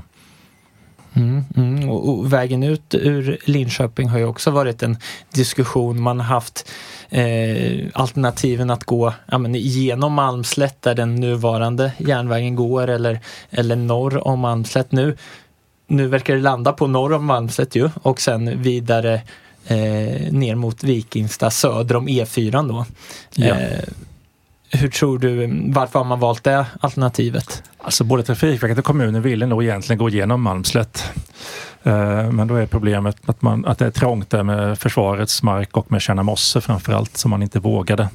Mm, 1.13 1.43
mm. 1.55 1.89
Och, 1.89 2.10
och, 2.10 2.34
vägen 2.34 2.63
ut 2.63 2.96
ur 2.96 3.38
Linköping 3.46 4.10
har 4.10 4.17
ju 4.17 4.25
också 4.25 4.51
varit 4.51 4.84
en 4.84 4.98
diskussion. 5.34 6.01
Man 6.01 6.20
har 6.20 6.27
haft 6.27 6.70
eh, 7.10 7.88
alternativen 7.93 8.70
att 8.70 8.84
gå 8.84 9.13
ja, 9.25 9.38
men, 9.38 9.55
genom 9.55 10.13
Malmslätt 10.13 10.81
där 10.81 10.96
den 10.96 11.15
nuvarande 11.15 11.91
järnvägen 11.98 12.55
går 12.55 12.88
eller, 12.88 13.20
eller 13.50 13.75
norr 13.75 14.27
om 14.27 14.39
Malmslätt. 14.39 14.91
Nu, 14.91 15.17
nu 15.88 16.08
verkar 16.08 16.36
det 16.36 16.41
landa 16.41 16.74
på 16.74 16.88
norr 16.88 17.13
om 17.13 17.25
Malmslätt 17.25 17.75
ju 17.75 17.89
och 18.01 18.22
sen 18.22 18.62
vidare 18.62 19.22
eh, 19.65 20.32
ner 20.32 20.56
mot 20.56 20.84
Vikingstad 20.84 21.51
söder 21.51 21.96
om 21.96 22.08
E4 22.08 22.68
då. 22.68 22.86
Ja. 23.36 23.56
Eh, 23.56 23.80
hur 24.70 24.88
tror 24.88 25.20
du, 25.20 25.48
varför 25.74 26.00
har 26.00 26.06
man 26.06 26.20
valt 26.20 26.44
det 26.44 26.65
alternativet? 26.80 27.63
Alltså 27.77 28.03
både 28.03 28.24
Trafikverket 28.24 28.77
och 28.77 28.86
kommunen 28.86 29.22
ville 29.22 29.46
nog 29.46 29.63
egentligen 29.63 29.98
gå 29.98 30.10
igenom 30.10 30.41
Malmslätt. 30.41 31.03
Eh, 31.84 32.32
men 32.32 32.48
då 32.48 32.56
är 32.56 32.65
problemet 32.65 33.18
att, 33.25 33.41
man, 33.41 33.65
att 33.65 33.77
det 33.77 33.86
är 33.86 33.91
trångt 33.91 34.30
där 34.30 34.44
med 34.44 34.80
försvarets 34.80 35.44
mark 35.44 35.77
och 35.77 35.91
med 35.91 36.01
Kärnamosse 36.01 36.62
framförallt 36.62 37.18
som 37.18 37.32
man 37.32 37.44
inte 37.44 37.60
vågade 37.60 38.10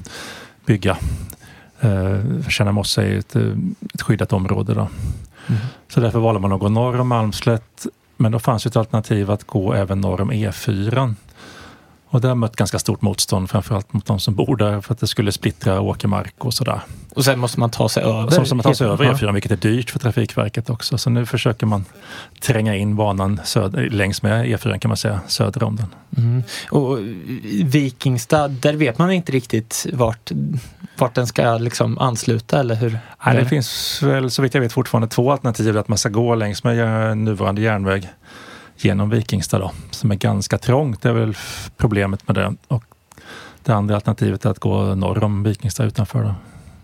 bygga. 0.65 0.97
Kärnamosse 2.49 3.03
är 3.03 3.17
ett, 3.17 3.35
ett 3.93 4.01
skyddat 4.01 4.33
område. 4.33 4.73
Då. 4.73 4.87
Mm. 5.47 5.61
Så 5.89 5.99
därför 5.99 6.19
valde 6.19 6.39
man 6.39 6.51
att 6.51 6.59
gå 6.59 6.69
norr 6.69 6.99
om 6.99 7.07
Malmslätt. 7.07 7.85
Men 8.17 8.31
då 8.31 8.39
fanns 8.39 8.65
ett 8.65 8.75
alternativ 8.75 9.31
att 9.31 9.43
gå 9.43 9.73
även 9.73 10.01
norr 10.01 10.21
om 10.21 10.31
E4. 10.31 11.15
Och 12.09 12.21
det 12.21 12.27
har 12.27 12.35
mött 12.35 12.55
ganska 12.55 12.79
stort 12.79 13.01
motstånd, 13.01 13.49
framförallt 13.49 13.93
mot 13.93 14.05
de 14.05 14.19
som 14.19 14.35
bor 14.35 14.55
där, 14.55 14.81
för 14.81 14.93
att 14.93 14.99
det 14.99 15.07
skulle 15.07 15.31
splittra 15.31 15.81
åkermark 15.81 16.33
och 16.37 16.53
sådär. 16.53 16.81
Och 17.15 17.25
sen 17.25 17.39
måste 17.39 17.59
man 17.59 17.69
ta 17.69 17.89
sig 17.89 18.03
över? 18.03 18.29
Så 18.29 18.39
måste 18.39 18.55
man 18.55 18.63
ta 18.63 18.73
sig 18.73 18.87
över 18.87 19.05
E4, 19.05 19.33
vilket 19.33 19.51
är 19.51 19.55
dyrt 19.55 19.89
för 19.89 19.99
Trafikverket 19.99 20.69
också. 20.69 20.97
Så 20.97 21.09
nu 21.09 21.25
försöker 21.25 21.65
man 21.65 21.85
tränga 22.41 22.75
in 22.75 22.95
banan 22.95 23.41
söder, 23.43 23.89
längs 23.89 24.21
med 24.21 24.45
E4 24.45 24.79
kan 24.79 24.89
man 24.89 24.97
säga, 24.97 25.19
söder 25.27 25.63
om 25.63 25.75
den. 25.75 25.87
Mm. 26.17 26.43
Och 26.71 26.97
Vikingstad, 27.63 28.47
där 28.47 28.73
vet 28.73 28.97
man 28.97 29.11
inte 29.11 29.31
riktigt 29.31 29.85
vart, 29.93 30.31
vart 30.97 31.15
den 31.15 31.27
ska 31.27 31.57
liksom 31.57 31.97
ansluta, 31.97 32.59
eller 32.59 32.75
hur? 32.75 32.99
Nej, 33.25 33.35
det 33.35 33.45
finns 33.45 34.01
väl 34.03 34.31
så 34.31 34.41
vitt 34.41 34.53
jag 34.53 34.61
vet 34.61 34.73
fortfarande 34.73 35.07
två 35.07 35.31
alternativ, 35.31 35.77
att 35.77 35.87
man 35.87 35.97
ska 35.97 36.09
gå 36.09 36.35
längs 36.35 36.63
med 36.63 37.17
nuvarande 37.17 37.61
järnväg 37.61 38.09
genom 38.77 39.09
Vikingstad 39.09 39.59
då, 39.59 39.71
som 39.91 40.11
är 40.11 40.15
ganska 40.15 40.57
trångt. 40.57 41.01
Det 41.01 41.09
är 41.09 41.13
väl 41.13 41.35
problemet 41.77 42.27
med 42.27 42.35
det. 42.35 42.55
Och 42.67 42.83
det 43.63 43.73
andra 43.73 43.95
alternativet 43.95 44.45
är 44.45 44.49
att 44.49 44.59
gå 44.59 44.95
norr 44.95 45.23
om 45.23 45.43
Vikingstad 45.43 45.83
utanför. 45.83 46.23
Då. 46.23 46.35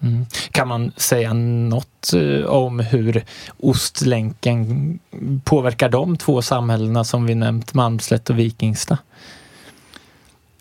Mm. 0.07 0.25
Kan 0.51 0.67
man 0.67 0.91
säga 0.97 1.33
något 1.33 2.13
eh, 2.13 2.45
om 2.45 2.79
hur 2.79 3.25
Ostlänken 3.59 4.99
påverkar 5.43 5.89
de 5.89 6.17
två 6.17 6.41
samhällena 6.41 7.03
som 7.03 7.25
vi 7.25 7.35
nämnt, 7.35 7.73
Malmslätt 7.73 8.29
och 8.29 8.39
Vikingstad? 8.39 8.97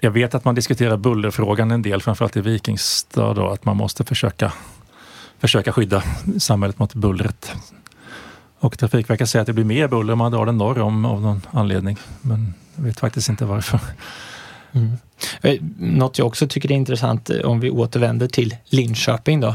Jag 0.00 0.10
vet 0.10 0.34
att 0.34 0.44
man 0.44 0.54
diskuterar 0.54 0.96
bullerfrågan 0.96 1.70
en 1.70 1.82
del, 1.82 2.02
framförallt 2.02 2.36
i 2.36 2.40
Vikingstad, 2.40 3.34
då, 3.34 3.48
att 3.48 3.64
man 3.64 3.76
måste 3.76 4.04
försöka, 4.04 4.52
försöka 5.38 5.72
skydda 5.72 6.02
samhället 6.38 6.78
mot 6.78 6.94
bullret. 6.94 7.52
Och 8.62 8.78
Trafikverket 8.78 9.28
säger 9.28 9.40
att 9.40 9.46
det 9.46 9.52
blir 9.52 9.64
mer 9.64 9.88
buller 9.88 10.12
om 10.12 10.18
man 10.18 10.32
drar 10.32 10.46
den 10.46 10.58
norr 10.58 10.78
om 10.78 11.04
av 11.04 11.20
någon 11.20 11.40
anledning. 11.50 11.96
Men 12.20 12.54
jag 12.76 12.84
vet 12.84 13.00
faktiskt 13.00 13.28
inte 13.28 13.44
varför. 13.44 13.80
Mm. 14.72 14.92
Eh, 15.40 15.56
något 15.78 16.18
jag 16.18 16.26
också 16.26 16.48
tycker 16.48 16.72
är 16.72 16.76
intressant 16.76 17.30
eh, 17.30 17.40
om 17.40 17.60
vi 17.60 17.70
återvänder 17.70 18.28
till 18.28 18.56
Linköping 18.64 19.40
då. 19.40 19.54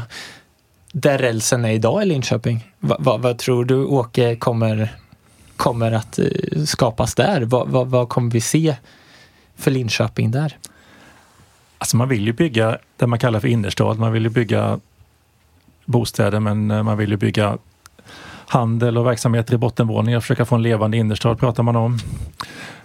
Där 0.92 1.18
rälsen 1.18 1.64
är 1.64 1.70
idag 1.70 2.02
i 2.02 2.06
Linköping. 2.06 2.72
Va, 2.78 2.96
va, 2.98 3.16
vad 3.16 3.38
tror 3.38 3.64
du 3.64 3.84
Åke 3.84 4.36
kommer, 4.36 4.96
kommer 5.56 5.92
att 5.92 6.18
uh, 6.18 6.64
skapas 6.64 7.14
där? 7.14 7.40
Va, 7.40 7.84
vad 7.84 8.08
kommer 8.08 8.30
vi 8.30 8.40
se 8.40 8.76
för 9.56 9.70
Linköping 9.70 10.30
där? 10.30 10.56
Alltså 11.78 11.96
man 11.96 12.08
vill 12.08 12.26
ju 12.26 12.32
bygga 12.32 12.78
det 12.96 13.06
man 13.06 13.18
kallar 13.18 13.40
för 13.40 13.48
innerstad. 13.48 13.98
Man 13.98 14.12
vill 14.12 14.22
ju 14.22 14.30
bygga 14.30 14.80
bostäder 15.84 16.40
men 16.40 16.66
man 16.66 16.98
vill 16.98 17.10
ju 17.10 17.16
bygga 17.16 17.58
handel 18.48 18.98
och 18.98 19.06
verksamheter 19.06 19.54
i 19.54 19.56
bottenvåningen 19.56 20.16
och 20.16 20.22
försöka 20.22 20.44
få 20.44 20.54
en 20.54 20.62
levande 20.62 20.96
innerstad 20.96 21.38
pratar 21.38 21.62
man 21.62 21.76
om. 21.76 21.98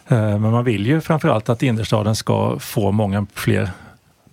Eh, 0.07 0.39
men 0.39 0.51
man 0.51 0.63
vill 0.63 0.87
ju 0.87 1.01
framförallt 1.01 1.49
att 1.49 1.63
innerstaden 1.63 2.15
ska 2.15 2.59
få 2.59 2.91
många 2.91 3.25
fler 3.33 3.69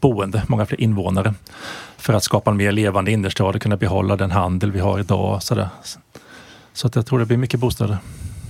boende, 0.00 0.42
många 0.48 0.66
fler 0.66 0.80
invånare 0.80 1.34
för 1.96 2.12
att 2.12 2.24
skapa 2.24 2.50
en 2.50 2.56
mer 2.56 2.72
levande 2.72 3.10
innerstad 3.10 3.56
och 3.56 3.62
kunna 3.62 3.76
behålla 3.76 4.16
den 4.16 4.30
handel 4.30 4.72
vi 4.72 4.80
har 4.80 4.98
idag. 4.98 5.42
Så, 5.42 5.68
så 6.72 6.86
att 6.86 6.96
jag 6.96 7.06
tror 7.06 7.18
det 7.18 7.26
blir 7.26 7.36
mycket 7.36 7.60
bostäder. 7.60 7.98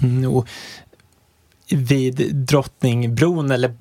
Mm, 0.02 0.42
vid 1.72 2.34
Drottningbron, 2.34 3.50
eller 3.50 3.74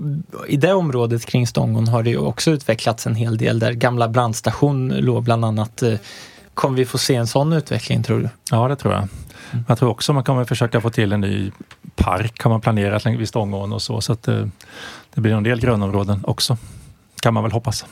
i 0.47 0.57
det 0.57 0.73
området 0.73 1.25
kring 1.25 1.47
Stångån, 1.47 1.87
har 1.87 2.03
det 2.03 2.09
ju 2.09 2.17
också 2.17 2.51
utvecklats 2.51 3.07
en 3.07 3.15
hel 3.15 3.37
del 3.37 3.59
där 3.59 3.71
gamla 3.73 4.07
brandstation 4.07 4.89
låg 4.89 5.23
bland 5.23 5.45
annat 5.45 5.81
eh, 5.81 5.93
Kommer 6.59 6.77
vi 6.77 6.85
få 6.85 6.97
se 6.97 7.15
en 7.15 7.27
sån 7.27 7.53
utveckling 7.53 8.03
tror 8.03 8.19
du? 8.19 8.29
Ja, 8.51 8.67
det 8.67 8.75
tror 8.75 8.93
jag. 8.93 9.07
Mm. 9.51 9.65
Jag 9.67 9.77
tror 9.77 9.89
också 9.89 10.13
man 10.13 10.23
kommer 10.23 10.45
försöka 10.45 10.81
få 10.81 10.89
till 10.89 11.11
en 11.11 11.21
ny 11.21 11.51
park 11.95 12.43
har 12.43 12.49
man 12.49 12.61
planerat 12.61 13.05
vid 13.05 13.27
Stångån 13.27 13.73
och 13.73 13.81
så. 13.81 14.01
Så 14.01 14.13
att 14.13 14.23
det, 14.23 14.49
det 15.13 15.21
blir 15.21 15.33
en 15.33 15.43
del 15.43 15.59
grönområden 15.59 16.19
också. 16.23 16.57
Kan 17.21 17.33
man 17.33 17.43
väl 17.43 17.51
hoppas. 17.51 17.85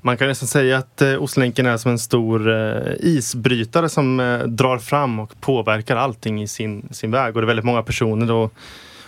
Man 0.00 0.16
kan 0.16 0.28
nästan 0.28 0.48
säga 0.48 0.78
att 0.78 1.02
eh, 1.02 1.22
Ostlänken 1.22 1.66
är 1.66 1.76
som 1.76 1.90
en 1.90 1.98
stor 1.98 2.50
eh, 2.50 2.92
isbrytare 3.00 3.88
som 3.88 4.20
eh, 4.20 4.38
drar 4.38 4.78
fram 4.78 5.18
och 5.18 5.40
påverkar 5.40 5.96
allting 5.96 6.42
i 6.42 6.48
sin, 6.48 6.88
sin 6.90 7.10
väg. 7.10 7.36
Och 7.36 7.42
det 7.42 7.44
är 7.44 7.46
väldigt 7.46 7.64
många 7.64 7.82
personer 7.82 8.32
och 8.32 8.52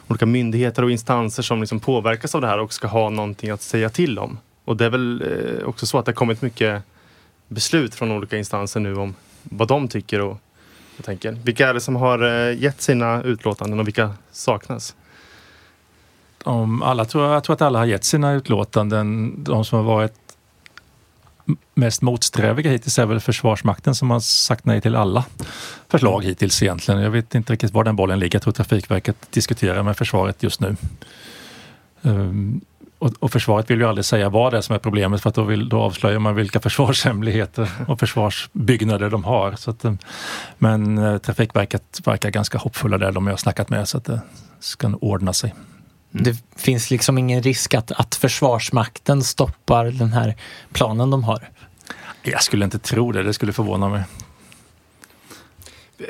olika 0.09 0.27
myndigheter 0.27 0.85
och 0.85 0.91
instanser 0.91 1.43
som 1.43 1.61
liksom 1.61 1.81
påverkas 1.81 2.35
av 2.35 2.41
det 2.41 2.47
här 2.47 2.59
och 2.61 2.73
ska 2.73 2.89
ha 2.89 3.11
någonting 3.11 3.51
att 3.51 3.63
säga 3.63 3.89
till 3.89 4.19
om. 4.19 4.39
Och 4.65 4.77
det 4.77 4.85
är 4.85 4.91
väl 4.91 5.23
eh, 5.23 5.69
också 5.69 5.87
så 5.87 5.99
att 5.99 6.05
det 6.05 6.11
har 6.11 6.15
kommit 6.15 6.43
mycket 6.43 6.83
beslut 7.51 7.95
från 7.95 8.13
olika 8.13 8.39
instanser 8.39 8.81
nu 8.81 8.97
om 8.97 9.15
vad 9.43 9.69
de 9.69 9.89
tycker 9.89 10.21
och 10.21 10.39
Jag 10.97 11.05
tänker. 11.07 11.33
Vilka 11.33 11.69
är 11.69 11.75
det 11.75 11.81
som 11.81 11.97
har 11.97 12.49
eh, 12.49 12.59
gett 12.59 12.81
sina 12.81 13.23
utlåtanden 13.23 13.81
och 13.81 13.87
vilka 13.87 14.15
saknas? 14.33 14.97
Om 16.45 16.83
alla 16.83 17.05
tror, 17.05 17.33
jag 17.33 17.45
tror 17.45 17.55
att 17.55 17.63
alla 17.63 17.79
har 17.79 17.87
gett 17.87 18.05
sina 18.05 18.33
utlåtanden. 18.33 19.35
De 19.45 19.65
som 19.65 19.77
har 19.79 19.85
varit 19.85 20.15
mest 21.75 22.03
motsträviga 22.03 22.71
hittills 22.71 22.99
är 22.99 23.07
väl 23.07 23.21
Försvarsmakten 23.21 23.95
som 23.95 24.11
har 24.11 24.21
sagt 24.21 24.65
nej 24.65 24.81
till 24.81 24.97
alla 24.97 25.25
förslag 25.89 26.25
hittills 26.25 26.63
egentligen. 26.63 27.01
Jag 27.01 27.11
vet 27.11 27.35
inte 27.35 27.53
riktigt 27.53 27.73
var 27.73 27.85
den 27.85 27.97
bollen 27.97 28.19
ligger. 28.19 28.37
Jag 28.37 28.43
tror 28.43 28.53
Trafikverket 28.53 29.17
diskuterar 29.33 29.83
med 29.83 29.97
försvaret 29.97 30.43
just 30.43 30.61
nu. 30.61 30.77
Ehm, 32.03 32.61
och, 33.01 33.13
och, 33.19 33.33
försvaret 33.33 33.71
vill 33.71 33.79
ju 33.79 33.87
aldrig 33.87 34.05
säga 34.05 34.29
vad 34.29 34.53
det 34.53 34.57
är 34.57 34.61
som 34.61 34.75
är 34.75 34.79
problemet 34.79 35.23
för 35.23 35.29
att 35.29 35.35
då, 35.35 35.43
vill, 35.43 35.69
då 35.69 35.81
avslöjar 35.81 36.19
man 36.19 36.35
vilka 36.35 36.61
försvarshemligheter 36.71 37.71
och 37.89 38.01
försvarsbyggnader 38.01 39.11
de 39.11 39.25
har. 39.25 39.53
Så 39.53 39.71
att, 39.71 39.85
men 40.59 40.99
eh, 40.99 41.19
Trafikverket 41.19 42.01
verkar 42.05 42.31
ganska 42.31 42.59
hoppfulla 42.59 42.99
där 42.99 43.13
de 43.13 43.27
jag 43.27 43.33
har 43.33 43.39
snackat 43.39 43.69
med 43.69 43.89
så 43.89 43.99
att 43.99 44.05
det 44.05 44.21
ska 44.59 44.89
ordna 45.01 45.33
sig. 45.33 45.55
Mm. 46.13 46.25
Det 46.25 46.37
finns 46.57 46.91
liksom 46.91 47.19
ingen 47.19 47.43
risk 47.43 47.75
att, 47.75 47.93
att 47.93 48.15
Försvarsmakten 48.15 49.23
stoppar 49.23 49.85
den 49.85 50.13
här 50.13 50.37
planen 50.73 51.11
de 51.11 51.25
har? 51.25 51.49
Jag 52.23 52.43
skulle 52.43 52.65
inte 52.65 52.79
tro 52.79 53.13
det, 53.13 53.23
det 53.23 53.35
skulle 53.35 53.53
förvåna 53.53 53.89
mig. 53.89 54.03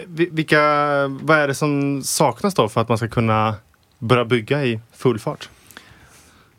Vilka, 0.07 0.63
vad 1.07 1.39
är 1.39 1.49
det 1.49 1.55
som 1.55 2.03
saknas 2.03 2.55
då 2.55 2.69
för 2.69 2.81
att 2.81 2.89
man 2.89 2.99
ska 2.99 3.09
kunna 3.09 3.55
börja 3.99 4.25
bygga 4.25 4.65
i 4.65 4.81
full 4.93 5.19
fart? 5.19 5.49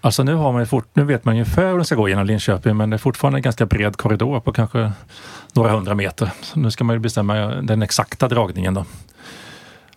Alltså 0.03 0.23
nu, 0.23 0.33
har 0.33 0.51
man 0.51 0.67
fort, 0.67 0.87
nu 0.93 1.03
vet 1.03 1.25
man 1.25 1.33
ungefär 1.33 1.69
hur 1.69 1.75
den 1.75 1.85
ska 1.85 1.95
gå 1.95 2.09
genom 2.09 2.25
Linköping 2.25 2.77
men 2.77 2.89
det 2.89 2.95
är 2.95 2.97
fortfarande 2.97 3.37
en 3.37 3.41
ganska 3.41 3.65
bred 3.65 3.97
korridor 3.97 4.39
på 4.39 4.53
kanske 4.53 4.91
några 5.53 5.71
hundra 5.71 5.95
meter. 5.95 6.29
Så 6.41 6.59
nu 6.59 6.71
ska 6.71 6.83
man 6.83 6.95
ju 6.95 6.99
bestämma 6.99 7.35
den 7.45 7.81
exakta 7.81 8.27
dragningen 8.27 8.73
då. 8.73 8.85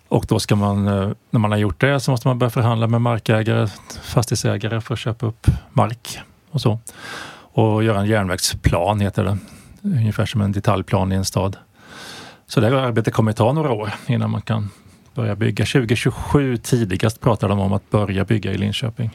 Och 0.09 0.27
då 0.29 0.39
ska 0.39 0.57
man, 0.57 0.89
eh, 0.89 1.11
när 1.31 1.41
man 1.41 1.51
har 1.51 1.59
gjort 1.59 1.81
det, 1.81 2.01
så 2.01 2.11
måste 2.11 2.29
man 2.29 2.39
börja 2.39 2.51
förhandla 2.51 2.87
med 2.87 3.01
markägare, 3.01 3.69
fastighetsägare 4.03 4.81
för 4.81 4.95
att 4.95 5.01
köpa 5.01 5.27
upp 5.27 5.47
mark 5.73 6.19
och 6.51 6.61
så. 6.61 6.79
Och 7.37 7.85
göra 7.85 8.01
en 8.01 8.07
järnvägsplan 8.07 9.01
heter 9.01 9.25
det. 9.25 9.39
Ungefär 9.83 10.27
som 10.27 10.41
en 10.41 10.53
detaljplan 10.53 11.13
i 11.13 11.15
en 11.15 11.25
stad. 11.25 11.57
Så 12.47 12.61
det 12.61 12.83
arbetet 12.83 13.15
kommer 13.15 13.33
ta 13.33 13.53
några 13.53 13.73
år 13.73 13.91
innan 14.07 14.31
man 14.31 14.43
kan 14.43 14.71
börja 15.15 15.37
bygga. 15.37 15.65
2027 15.65 16.57
tidigast 16.57 17.21
pratar 17.21 17.49
de 17.49 17.61
om 17.61 17.73
att 17.73 17.91
börja 17.91 18.25
bygga 18.25 18.53
i 18.53 18.59
Linköping. 18.59 19.11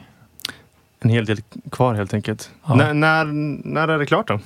En 1.00 1.10
hel 1.10 1.26
del 1.26 1.42
kvar 1.72 1.94
helt 1.96 2.14
enkelt. 2.14 2.52
Ja. 2.66 2.76
När, 2.76 2.94
när, 2.94 3.26
när 3.68 3.88
är 3.88 4.00
det 4.00 4.06
klart 4.06 4.28
då? 4.28 4.40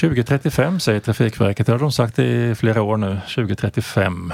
2035 0.00 0.80
säger 0.80 1.00
Trafikverket. 1.00 1.66
Det 1.66 1.72
har 1.72 1.78
de 1.78 1.92
sagt 1.92 2.18
i 2.18 2.54
flera 2.54 2.82
år 2.82 2.96
nu. 2.96 3.20
2035. 3.34 4.32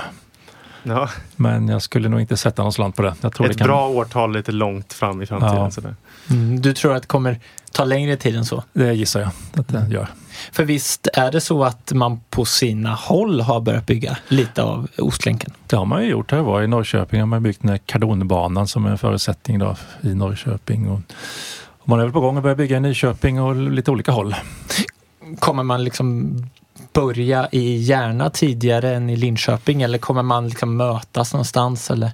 Ja. 0.83 1.09
Men 1.37 1.69
jag 1.69 1.83
skulle 1.83 2.09
nog 2.09 2.21
inte 2.21 2.37
sätta 2.37 2.63
någon 2.63 2.73
slant 2.73 2.97
på 2.97 3.03
det. 3.03 3.15
Jag 3.21 3.35
tror 3.35 3.47
Ett 3.47 3.53
det 3.53 3.59
kan... 3.59 3.67
bra 3.67 3.89
årtal 3.89 4.33
lite 4.33 4.53
långt 4.53 4.93
fram 4.93 5.23
i 5.23 5.27
framtiden. 5.27 5.97
Ja. 6.29 6.35
Mm, 6.35 6.61
du 6.61 6.73
tror 6.73 6.95
att 6.95 7.03
det 7.03 7.09
kommer 7.09 7.41
ta 7.73 7.85
längre 7.85 8.17
tid 8.17 8.37
än 8.37 8.45
så? 8.45 8.65
Det 8.73 8.93
gissar 8.93 9.21
jag 9.21 9.31
att 9.55 9.69
det 9.69 9.87
gör. 9.91 10.09
För 10.53 10.65
visst 10.65 11.09
är 11.13 11.33
det 11.33 11.41
så 11.41 11.65
att 11.65 11.93
man 11.93 12.21
på 12.31 12.45
sina 12.45 12.95
håll 12.95 13.41
har 13.41 13.61
börjat 13.61 13.87
bygga 13.87 14.17
lite 14.29 14.63
av 14.63 14.89
Ostlänken? 14.99 15.53
Det 15.67 15.77
har 15.77 15.85
man 15.85 16.03
ju 16.03 16.11
gjort. 16.11 16.31
Det 16.31 16.43
var 16.43 16.63
i 16.63 16.67
Norrköping 16.67 17.21
har 17.21 17.27
man 17.27 17.43
byggt 17.43 17.63
den 17.63 17.71
här 17.71 17.79
kardonbanan 17.79 18.69
som 18.69 18.87
är 18.87 18.91
en 18.91 18.99
förutsättning 18.99 19.59
då 19.59 19.77
i 20.01 20.15
Norrköping. 20.15 20.89
Och, 20.91 21.01
och 21.69 21.89
man 21.89 21.99
är 21.99 22.03
väl 22.03 22.13
på 22.13 22.21
gång 22.21 22.37
att 22.37 22.43
börja 22.43 22.57
bygga 22.57 22.77
i 22.77 22.81
Nyköping 22.81 23.41
och 23.41 23.57
lite 23.57 23.91
olika 23.91 24.13
håll. 24.13 24.35
Kommer 25.39 25.63
man 25.63 25.85
liksom 25.85 26.37
börja 26.93 27.49
i 27.53 27.77
Järna 27.77 28.31
tidigare 28.31 28.95
än 28.95 29.11
i 29.11 29.17
Linköping 29.17 29.83
eller 29.83 29.99
kommer 29.99 30.23
man 30.23 30.49
liksom 30.49 30.77
mötas 30.77 31.33
någonstans? 31.33 31.91
Eller? 31.91 32.11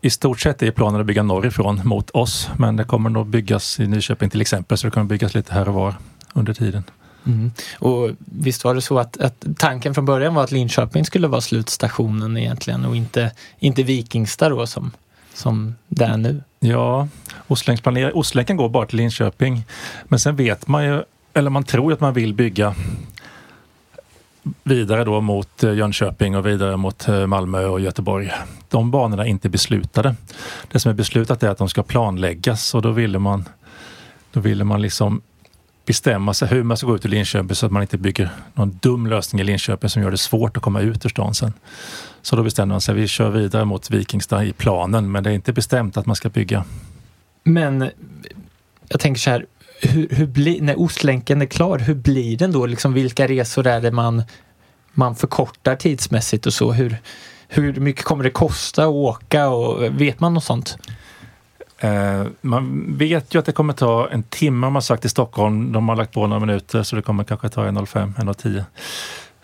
I 0.00 0.10
stort 0.10 0.40
sett 0.40 0.62
är 0.62 0.70
planen 0.70 1.00
att 1.00 1.06
bygga 1.06 1.22
norrifrån 1.22 1.80
mot 1.84 2.10
oss 2.10 2.48
men 2.56 2.76
det 2.76 2.84
kommer 2.84 3.10
nog 3.10 3.26
byggas 3.26 3.80
i 3.80 3.86
Nyköping 3.86 4.30
till 4.30 4.40
exempel 4.40 4.78
så 4.78 4.86
det 4.86 4.90
kommer 4.90 5.06
byggas 5.06 5.34
lite 5.34 5.54
här 5.54 5.68
och 5.68 5.74
var 5.74 5.94
under 6.34 6.54
tiden. 6.54 6.84
Mm. 7.26 7.50
Och 7.78 8.10
visst 8.18 8.64
var 8.64 8.74
det 8.74 8.80
så 8.80 8.98
att, 8.98 9.20
att, 9.20 9.44
tanken 9.56 9.94
från 9.94 10.04
början 10.04 10.34
var 10.34 10.44
att 10.44 10.52
Linköping 10.52 11.04
skulle 11.04 11.28
vara 11.28 11.40
slutstationen 11.40 12.36
egentligen 12.36 12.84
och 12.84 12.96
inte, 12.96 13.32
inte 13.58 13.82
Vikingstad 13.82 14.48
då 14.48 14.66
som, 14.66 14.90
som 15.34 15.74
det 15.88 16.04
är 16.04 16.16
nu? 16.16 16.42
Ja, 16.60 17.08
Ostlänken 18.14 18.56
går 18.56 18.68
bara 18.68 18.86
till 18.86 18.96
Linköping. 18.96 19.62
Men 20.04 20.18
sen 20.18 20.36
vet 20.36 20.68
man 20.68 20.84
ju, 20.84 21.02
eller 21.34 21.50
man 21.50 21.64
tror 21.64 21.92
att 21.92 22.00
man 22.00 22.14
vill 22.14 22.34
bygga 22.34 22.74
vidare 24.62 25.04
då 25.04 25.20
mot 25.20 25.64
eh, 25.64 25.72
Jönköping 25.72 26.36
och 26.36 26.46
vidare 26.46 26.76
mot 26.76 27.08
eh, 27.08 27.26
Malmö 27.26 27.64
och 27.66 27.80
Göteborg. 27.80 28.32
De 28.68 28.90
banorna 28.90 29.24
är 29.24 29.28
inte 29.28 29.48
beslutade. 29.48 30.14
Det 30.72 30.80
som 30.80 30.90
är 30.90 30.94
beslutat 30.94 31.42
är 31.42 31.48
att 31.48 31.58
de 31.58 31.68
ska 31.68 31.82
planläggas 31.82 32.74
och 32.74 32.82
då 32.82 32.90
ville 32.90 33.18
man, 33.18 33.48
då 34.32 34.40
ville 34.40 34.64
man 34.64 34.82
liksom 34.82 35.22
bestämma 35.86 36.34
sig 36.34 36.48
hur 36.48 36.62
man 36.62 36.76
ska 36.76 36.86
gå 36.86 36.96
ut 36.96 37.04
ur 37.04 37.08
Linköping 37.08 37.54
så 37.54 37.66
att 37.66 37.72
man 37.72 37.82
inte 37.82 37.98
bygger 37.98 38.30
någon 38.54 38.78
dum 38.82 39.06
lösning 39.06 39.40
i 39.40 39.44
Linköping 39.44 39.90
som 39.90 40.02
gör 40.02 40.10
det 40.10 40.18
svårt 40.18 40.56
att 40.56 40.62
komma 40.62 40.80
ut 40.80 41.04
ur 41.04 41.08
stan 41.08 41.34
sen. 41.34 41.52
Så 42.22 42.36
då 42.36 42.42
bestämde 42.42 42.72
man 42.72 42.80
sig, 42.80 42.94
vi 42.94 43.08
kör 43.08 43.30
vidare 43.30 43.64
mot 43.64 43.90
Vikingstad 43.90 44.44
i 44.44 44.52
planen 44.52 45.12
men 45.12 45.24
det 45.24 45.30
är 45.30 45.34
inte 45.34 45.52
bestämt 45.52 45.96
att 45.96 46.06
man 46.06 46.16
ska 46.16 46.28
bygga. 46.28 46.64
Men 47.44 47.90
jag 48.88 49.00
tänker 49.00 49.20
så 49.20 49.30
här, 49.30 49.46
hur, 49.80 50.08
hur 50.10 50.26
bli, 50.26 50.60
när 50.60 50.80
Ostlänken 50.80 51.42
är 51.42 51.46
klar, 51.46 51.78
hur 51.78 51.94
blir 51.94 52.36
den 52.36 52.52
då? 52.52 52.66
Liksom, 52.66 52.92
vilka 52.92 53.28
resor 53.28 53.66
är 53.66 53.80
det 53.80 53.90
man, 53.90 54.22
man 54.92 55.16
förkortar 55.16 55.76
tidsmässigt 55.76 56.46
och 56.46 56.54
så? 56.54 56.72
Hur, 56.72 56.96
hur 57.48 57.80
mycket 57.80 58.04
kommer 58.04 58.24
det 58.24 58.30
kosta 58.30 58.82
att 58.82 58.88
åka 58.88 59.48
och 59.48 60.00
vet 60.00 60.20
man 60.20 60.34
något 60.34 60.44
sånt? 60.44 60.78
Eh, 61.84 62.26
man 62.40 62.96
vet 62.96 63.34
ju 63.34 63.38
att 63.38 63.46
det 63.46 63.52
kommer 63.52 63.72
ta 63.72 64.08
en 64.08 64.22
timme 64.22 64.66
har 64.66 64.70
man 64.70 64.82
sagt 64.82 65.04
i 65.04 65.08
Stockholm. 65.08 65.72
De 65.72 65.88
har 65.88 65.96
lagt 65.96 66.12
på 66.12 66.26
några 66.26 66.40
minuter 66.40 66.82
så 66.82 66.96
det 66.96 67.02
kommer 67.02 67.24
kanske 67.24 67.48
ta 67.48 67.64
1.05, 67.66 68.14
1.10. 68.14 68.64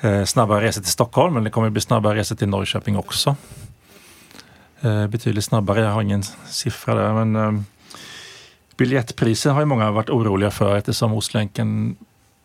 Eh, 0.01 0.25
snabbare 0.25 0.65
resor 0.65 0.83
till 0.83 0.93
Stockholm 0.93 1.35
men 1.35 1.45
det 1.45 1.51
kommer 1.51 1.71
bli 1.71 1.81
snabbare 1.81 2.19
resor 2.19 2.37
till 2.37 2.49
Norrköping 2.49 2.97
också. 2.97 3.37
Eh, 4.81 5.07
betydligt 5.07 5.45
snabbare, 5.45 5.81
jag 5.81 5.91
har 5.91 6.03
ingen 6.03 6.23
siffra 6.49 6.95
där 6.95 7.25
men 7.25 7.37
eh, 7.37 7.63
Biljettpriser 8.77 9.51
har 9.51 9.61
ju 9.61 9.67
många 9.67 9.91
varit 9.91 10.11
oroliga 10.11 10.51
för 10.51 10.77
eftersom 10.77 11.13
Ostlänken 11.13 11.97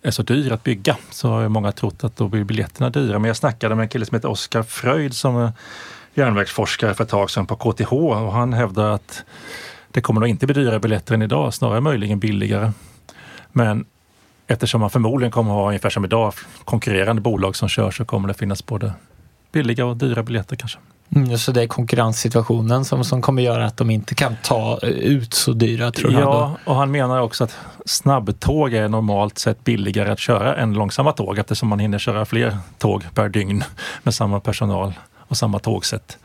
är 0.02 0.12
så 0.12 0.24
dyr 0.24 0.52
att 0.52 0.64
bygga. 0.64 0.98
Så 1.10 1.30
har 1.30 1.42
ju 1.42 1.50
många 1.50 1.72
trott 1.72 2.04
att 2.04 2.18
då 2.18 2.28
blir 2.28 2.44
biljetterna 2.44 2.90
dyra. 2.90 3.20
Men 3.20 3.28
jag 3.28 3.38
snackade 3.38 3.76
med 3.76 3.84
en 3.84 3.90
kille 3.90 4.06
som 4.06 4.16
heter 4.16 4.30
Oskar 4.30 4.64
Fröjd 4.64 5.16
som 5.16 5.36
är 5.36 5.52
järnvägsforskare 6.14 6.94
för 6.94 7.04
ett 7.04 7.10
tag 7.10 7.32
sedan 7.32 7.46
på 7.46 7.56
KTH 7.56 7.94
och 7.94 8.32
han 8.32 8.54
hävdar 8.54 8.92
att 8.92 9.24
det 9.96 10.02
kommer 10.02 10.22
nog 10.22 10.30
inte 10.30 10.46
bli 10.46 10.54
dyrare 10.54 10.80
biljetter 10.80 11.14
än 11.14 11.22
idag, 11.22 11.54
snarare 11.54 11.82
möjligen 11.82 12.20
billigare. 12.20 12.72
Men 13.52 13.86
eftersom 14.48 14.82
man 14.82 14.90
förmodligen 14.90 15.32
kommer 15.32 15.52
ha 15.52 15.68
ungefär 15.68 15.90
som 15.90 16.06
idag 16.06 16.34
konkurrerande 16.66 17.22
bolag 17.22 17.56
som 17.56 17.70
kör 17.70 17.92
så 17.92 18.06
kommer 18.06 18.28
det 18.28 18.34
finnas 18.34 18.66
både 18.66 18.94
billiga 19.52 19.86
och 19.86 19.98
dyra 19.98 20.24
biljetter 20.24 20.56
kanske. 20.56 20.80
Mm, 21.16 21.38
så 21.38 21.52
det 21.52 21.62
är 21.62 21.68
konkurrenssituationen 21.68 22.86
som, 22.86 23.04
som 23.04 23.22
kommer 23.22 23.42
göra 23.42 23.66
att 23.66 23.78
de 23.78 23.90
inte 23.90 24.16
kan 24.16 24.36
ta 24.44 24.80
ut 24.84 25.34
så 25.34 25.54
dyra 25.54 25.92
tror 25.92 26.14
jag. 26.14 26.22
Ja, 26.22 26.58
och 26.66 26.76
han 26.76 26.92
menar 26.92 27.22
också 27.22 27.44
att 27.44 27.58
snabbtåg 27.86 28.74
är 28.74 28.88
normalt 28.88 29.38
sett 29.38 29.64
billigare 29.64 30.12
att 30.12 30.20
köra 30.20 30.56
än 30.56 30.74
långsamma 30.74 31.12
tåg 31.12 31.38
eftersom 31.38 31.70
man 31.70 31.80
hinner 31.80 32.00
köra 32.00 32.26
fler 32.26 32.58
tåg 32.78 33.04
per 33.14 33.30
dygn 33.30 33.64
med 34.04 34.14
samma 34.14 34.40
personal 34.40 34.94
och 35.18 35.38
samma 35.38 35.60
tågsätt. 35.60 36.18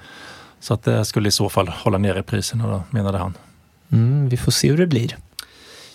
Så 0.61 0.75
att 0.75 0.83
det 0.83 1.05
skulle 1.05 1.29
i 1.29 1.33
så 1.33 1.49
fall 1.49 1.69
hålla 1.69 1.99
nere 1.99 2.23
priserna 2.23 2.67
då, 2.67 2.83
menade 2.91 3.19
han. 3.19 3.35
Mm, 3.93 4.29
vi 4.29 4.37
får 4.37 4.53
se 4.53 4.69
hur 4.69 4.77
det 4.77 4.87
blir. 4.87 5.17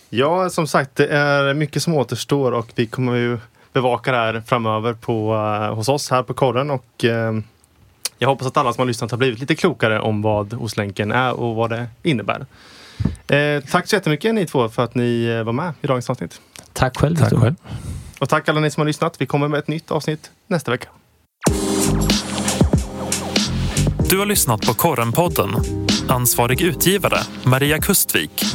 Ja, 0.10 0.50
som 0.50 0.68
sagt, 0.68 0.96
det 0.96 1.08
är 1.08 1.54
mycket 1.54 1.84
som 1.84 1.94
återstår 1.94 2.52
och 2.52 2.72
vi 2.76 2.88
kommer 2.88 3.16
ju 3.16 3.38
bevaka 3.74 4.12
det 4.12 4.18
här 4.18 4.44
framöver 4.46 4.94
på, 4.94 5.34
uh, 5.34 5.76
hos 5.76 5.90
oss 5.90 6.12
här 6.12 6.24
på 6.24 6.34
korren 6.34 6.70
och 6.70 7.04
uh, 7.04 7.40
jag 8.18 8.28
hoppas 8.28 8.48
att 8.48 8.58
alla 8.58 8.74
som 8.74 8.82
har 8.82 8.86
lyssnat 8.86 9.12
har 9.12 9.18
blivit 9.18 9.40
lite 9.40 9.56
klokare 9.56 10.00
om 10.00 10.22
vad 10.22 10.54
Ostlänken 10.54 11.12
är 11.12 11.34
och 11.34 11.56
vad 11.56 11.70
det 11.70 11.88
innebär. 12.04 12.46
Eh, 13.28 13.64
tack 13.72 13.88
så 13.88 13.96
jättemycket 13.96 14.36
ni 14.36 14.46
två 14.46 14.70
för 14.70 14.84
att 14.84 14.96
ni 14.96 15.26
eh, 15.26 15.44
var 15.44 15.54
med 15.54 15.74
i 15.82 15.88
dagens 15.88 16.10
avsnitt. 16.10 16.42
Tack 16.74 16.98
själv. 16.98 17.16
Tack 17.16 17.34
själv. 17.34 17.56
Och 18.20 18.30
tack 18.30 18.50
alla 18.50 18.60
ni 18.60 18.72
som 18.72 18.82
har 18.82 18.86
lyssnat. 18.86 19.22
Vi 19.22 19.26
kommer 19.26 19.48
med 19.48 19.58
ett 19.58 19.68
nytt 19.68 19.92
avsnitt 19.92 20.32
nästa 20.48 20.72
vecka. 20.72 20.90
Du 24.10 24.20
har 24.20 24.26
lyssnat 24.26 24.62
på 24.62 24.74
Korrenpodden. 24.74 25.50
Ansvarig 26.08 26.62
utgivare 26.62 27.18
Maria 27.44 27.80
Kustvik. 27.80 28.46